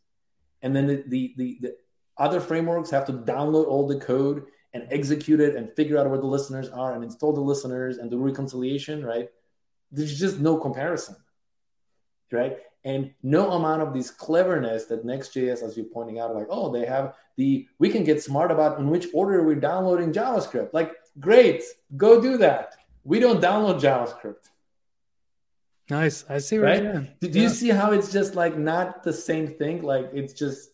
[0.63, 1.77] and then the, the, the, the
[2.19, 4.45] other frameworks have to download all the code
[4.75, 8.11] and execute it and figure out where the listeners are and install the listeners and
[8.11, 9.29] do reconciliation, right?
[9.91, 11.17] There's just no comparison,
[12.31, 12.59] right?
[12.85, 16.87] And no amount of this cleverness that Next.js, as you're pointing out, like, oh, they
[16.87, 20.73] have the, we can get smart about in which order we're downloading JavaScript.
[20.73, 21.63] Like, great,
[21.97, 22.75] go do that.
[23.05, 24.49] We don't download JavaScript.
[25.93, 26.24] Nice.
[26.26, 27.20] I see right.
[27.20, 29.82] Do, you see how it's just like not the same thing?
[29.82, 30.70] Like it's just.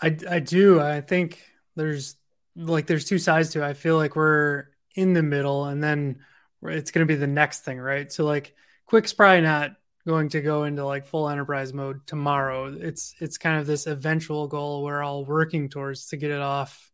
[0.00, 0.80] I I do.
[0.80, 1.42] I think
[1.74, 2.14] there's
[2.54, 3.66] like there's two sides to it.
[3.66, 6.20] I feel like we're in the middle, and then
[6.62, 8.12] it's going to be the next thing, right?
[8.12, 8.54] So like
[8.88, 9.72] Qwik's probably not
[10.06, 12.72] going to go into like full enterprise mode tomorrow.
[12.72, 16.92] It's it's kind of this eventual goal we're all working towards to get it off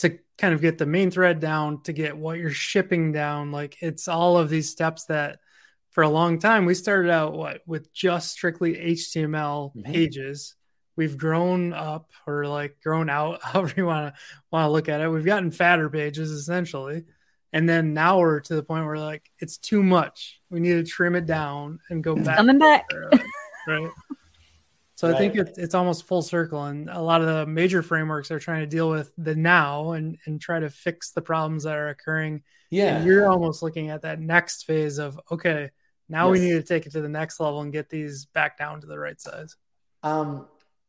[0.00, 3.50] to kind of get the main thread down, to get what you're shipping down.
[3.50, 5.38] Like it's all of these steps that
[5.98, 6.64] for a long time.
[6.64, 9.82] We started out what with just strictly html mm-hmm.
[9.82, 10.54] pages.
[10.94, 14.20] We've grown up or like grown out however you want to
[14.52, 15.08] want to look at it.
[15.08, 17.02] We've gotten fatter pages essentially.
[17.52, 20.40] And then now we're to the point where like it's too much.
[20.50, 22.86] We need to trim it down and go back coming back.
[23.66, 23.90] right?
[24.94, 25.16] So right.
[25.16, 28.38] I think it's, it's almost full circle, and a lot of the major frameworks are
[28.38, 31.88] trying to deal with the now and and try to fix the problems that are
[31.88, 32.42] occurring.
[32.70, 35.70] Yeah, and you're almost looking at that next phase of okay,
[36.08, 36.40] now yes.
[36.40, 38.86] we need to take it to the next level and get these back down to
[38.86, 39.56] the right size.
[40.02, 40.46] Um,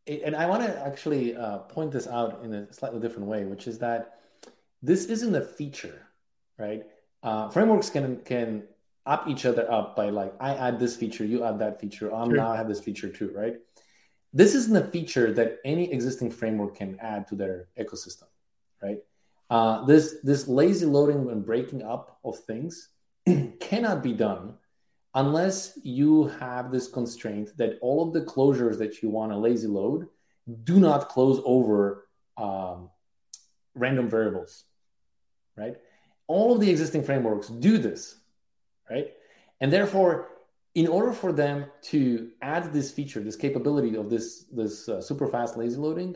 [0.08, 3.68] and I want to actually uh, point this out in a slightly different way, which
[3.68, 4.20] is that
[4.82, 6.08] this isn't a feature,
[6.58, 6.84] right?
[7.22, 8.64] Uh, frameworks can can
[9.06, 12.14] up each other up by like I add this feature, you add that feature.
[12.14, 12.38] I'm sure.
[12.38, 13.58] now I have this feature too, right?
[14.34, 18.28] This isn't a feature that any existing framework can add to their ecosystem,
[18.82, 19.00] right?
[19.50, 22.90] Uh, this this lazy loading and breaking up of things
[23.60, 24.54] cannot be done
[25.16, 29.68] unless you have this constraint that all of the closures that you want to lazy
[29.68, 30.08] load
[30.64, 32.08] do not close over
[32.38, 32.90] um,
[33.76, 34.66] random variables,
[35.58, 35.76] right?
[36.28, 38.16] All of the existing frameworks do this,
[38.90, 39.12] right?
[39.62, 40.30] And therefore,
[40.76, 45.28] in order for them to add this feature, this capability of this, this uh, super
[45.28, 46.16] fast lazy loading,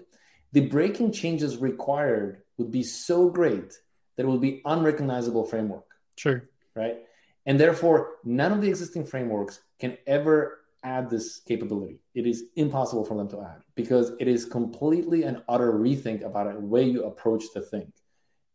[0.51, 3.73] the breaking changes required would be so great
[4.15, 5.85] that it will be unrecognizable framework.
[6.15, 6.47] Sure.
[6.75, 6.99] Right.
[7.45, 11.99] And therefore, none of the existing frameworks can ever add this capability.
[12.13, 16.53] It is impossible for them to add because it is completely an utter rethink about
[16.53, 17.91] the way you approach the thing.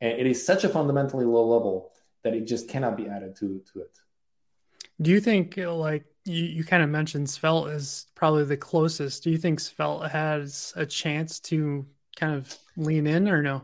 [0.01, 1.91] And it is such a fundamentally low level
[2.22, 3.99] that it just cannot be added to to it.
[5.01, 9.24] Do you think like you, you kind of mentioned Svelte is probably the closest.
[9.24, 11.86] Do you think Svelte has a chance to
[12.16, 13.62] kind of lean in or no?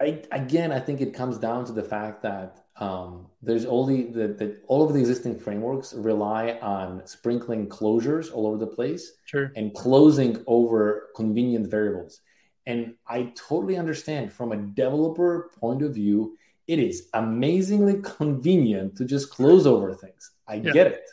[0.00, 4.28] I, again, I think it comes down to the fact that um, there's only the,
[4.28, 9.52] the all of the existing frameworks rely on sprinkling closures all over the place sure.
[9.56, 12.20] and closing over convenient variables.
[12.66, 16.36] And I totally understand from a developer point of view,
[16.68, 20.30] it is amazingly convenient to just close over things.
[20.46, 20.72] I yeah.
[20.72, 21.08] get it.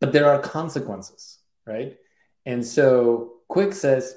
[0.00, 1.96] But there are consequences, right?
[2.46, 4.14] And so Qwik says,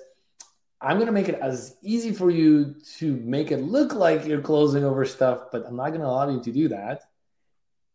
[0.82, 4.41] I'm going to make it as easy for you to make it look like you're
[4.41, 7.03] closing over stuff, but I'm not going to allow you to do that.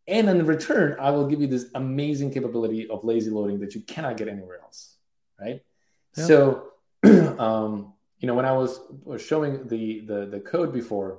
[0.06, 3.80] And in return, I will give you this amazing capability of lazy loading that you
[3.80, 4.96] cannot get anywhere else,
[5.40, 5.62] right?
[6.16, 6.24] Yeah.
[6.24, 6.68] So,
[7.04, 8.78] um, you know, when I was,
[9.18, 11.18] showing the, the the code before,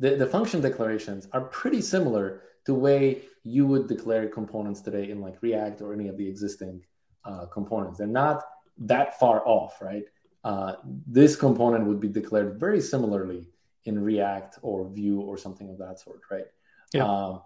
[0.00, 5.10] the the function declarations are pretty similar to the way you would declare components today
[5.10, 6.84] in like React or any of the existing
[7.24, 7.98] uh, components.
[7.98, 8.42] They're not
[8.80, 10.04] that far off, right?
[10.42, 10.74] Uh,
[11.06, 13.48] this component would be declared very similarly
[13.84, 16.46] in React or Vue or something of that sort, right?
[16.92, 17.04] Yeah.
[17.04, 17.38] Uh,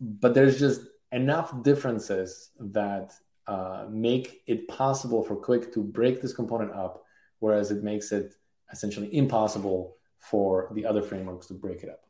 [0.00, 3.12] but there's just enough differences that
[3.46, 7.04] uh, make it possible for Qwik to break this component up,
[7.40, 8.34] whereas it makes it
[8.72, 12.06] essentially impossible for the other frameworks to break it up.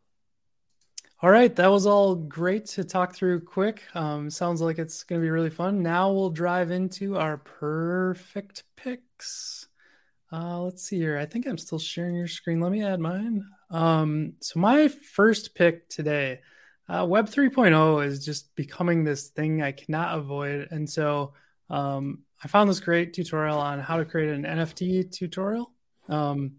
[1.22, 3.80] All right, that was all great to talk through Qwik.
[3.94, 5.82] Um, sounds like it's going to be really fun.
[5.82, 9.68] Now we'll drive into our Purrfect picks.
[10.32, 11.18] Uh, let's see here.
[11.18, 12.58] I think I'm still sharing your screen.
[12.58, 13.44] Let me add mine.
[13.68, 16.40] Um, so my first pick today,
[16.88, 21.34] uh, Web 3.0 is just becoming this thing I cannot avoid, and so
[21.68, 25.70] um, I found this great tutorial on how to create an NFT tutorial.
[26.08, 26.52] Um,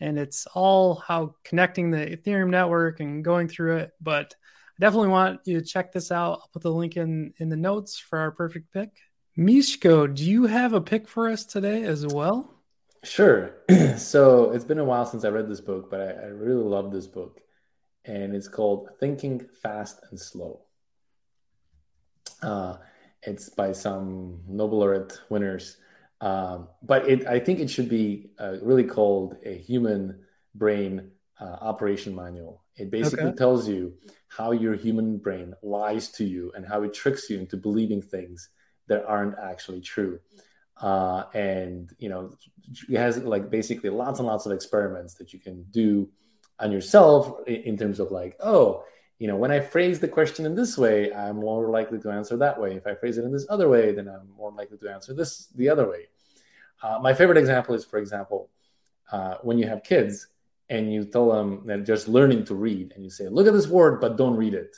[0.00, 3.92] and it's all how connecting the Ethereum network and going through it.
[4.00, 4.34] But
[4.78, 6.40] I definitely want you to check this out.
[6.40, 8.90] I'll put the link in in the notes for our Purrfect pick.
[9.36, 12.54] Miško, do you have a pick for us today as well?
[13.04, 13.54] Sure.
[13.96, 16.90] so it's been a while since I read this book, but I, I really love
[16.90, 17.40] this book.
[18.04, 20.62] And it's called Thinking Fast and Slow.
[22.42, 22.76] Uh,
[23.22, 25.76] it's by some Nobel laureate winners.
[26.20, 30.20] Um, but it, I think it should be uh, really called a human
[30.54, 31.10] brain
[31.40, 32.64] uh, operation manual.
[32.76, 33.36] It basically okay.
[33.36, 33.94] tells you
[34.28, 38.48] how your human brain lies to you and how it tricks you into believing things
[38.88, 40.20] that aren't actually true.
[40.80, 42.32] Uh, and you know,
[42.88, 46.08] it has like basically lots and lots of experiments that you can do
[46.58, 48.84] on yourself in, in terms of like, oh,
[49.18, 52.36] you know, when I phrase the question in this way, I'm more likely to answer
[52.36, 52.74] that way.
[52.74, 55.48] If I phrase it in this other way, then I'm more likely to answer this
[55.56, 56.06] the other way.
[56.82, 58.48] Uh, my favorite example is, for example,
[59.10, 60.28] uh, when you have kids
[60.68, 63.66] and you tell them they're just learning to read, and you say, "Look at this
[63.66, 64.76] word, but don't read it."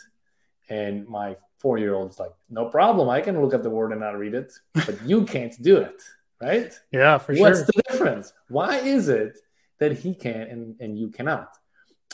[0.70, 4.16] And my four-year-old is like, "No problem, I can look at the word and not
[4.16, 6.00] read it, but you can't do it."
[6.40, 6.72] Right?
[6.92, 7.50] Yeah, for What's sure.
[7.50, 8.32] What's the difference?
[8.48, 9.38] Why is it
[9.78, 11.58] that he can and, and you cannot?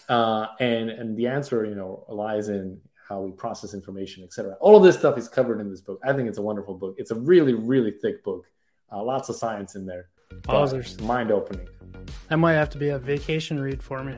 [0.09, 4.57] Uh, and and the answer, you know, lies in how we process information, etc.
[4.61, 6.01] All of this stuff is covered in this book.
[6.05, 6.97] I think it's a wonderful book.
[6.99, 8.47] It's a really, really thick book.
[8.93, 10.09] Uh, lots of science in there.
[10.43, 11.01] Pausers.
[11.01, 11.69] Mind opening.
[12.29, 14.17] That might have to be a vacation read for me.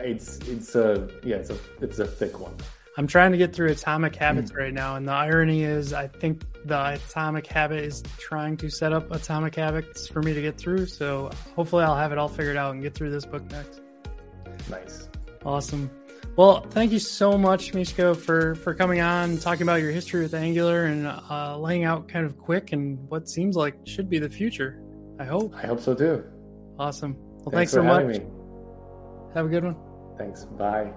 [0.00, 2.56] It's it's a yeah it's a it's a thick one.
[2.98, 4.58] I'm trying to get through Atomic Habits mm.
[4.58, 8.92] right now, and the irony is, I think the Atomic Habit is trying to set
[8.92, 10.84] up Atomic Habits for me to get through.
[10.86, 13.80] So hopefully, I'll have it all figured out and get through this book next.
[14.68, 15.08] Nice.
[15.44, 15.90] Awesome.
[16.36, 20.34] Well, thank you so much, Miško, for for coming on, talking about your history with
[20.34, 24.30] Angular, and uh, laying out kind of Qwik and what seems like should be the
[24.30, 24.82] future.
[25.18, 25.54] I hope.
[25.54, 26.24] I hope so too.
[26.78, 27.16] Awesome.
[27.18, 28.06] Well, thanks, thanks so much.
[28.06, 28.20] Me.
[29.34, 29.76] Have a good one.
[30.16, 30.44] Thanks.
[30.44, 30.92] Bye.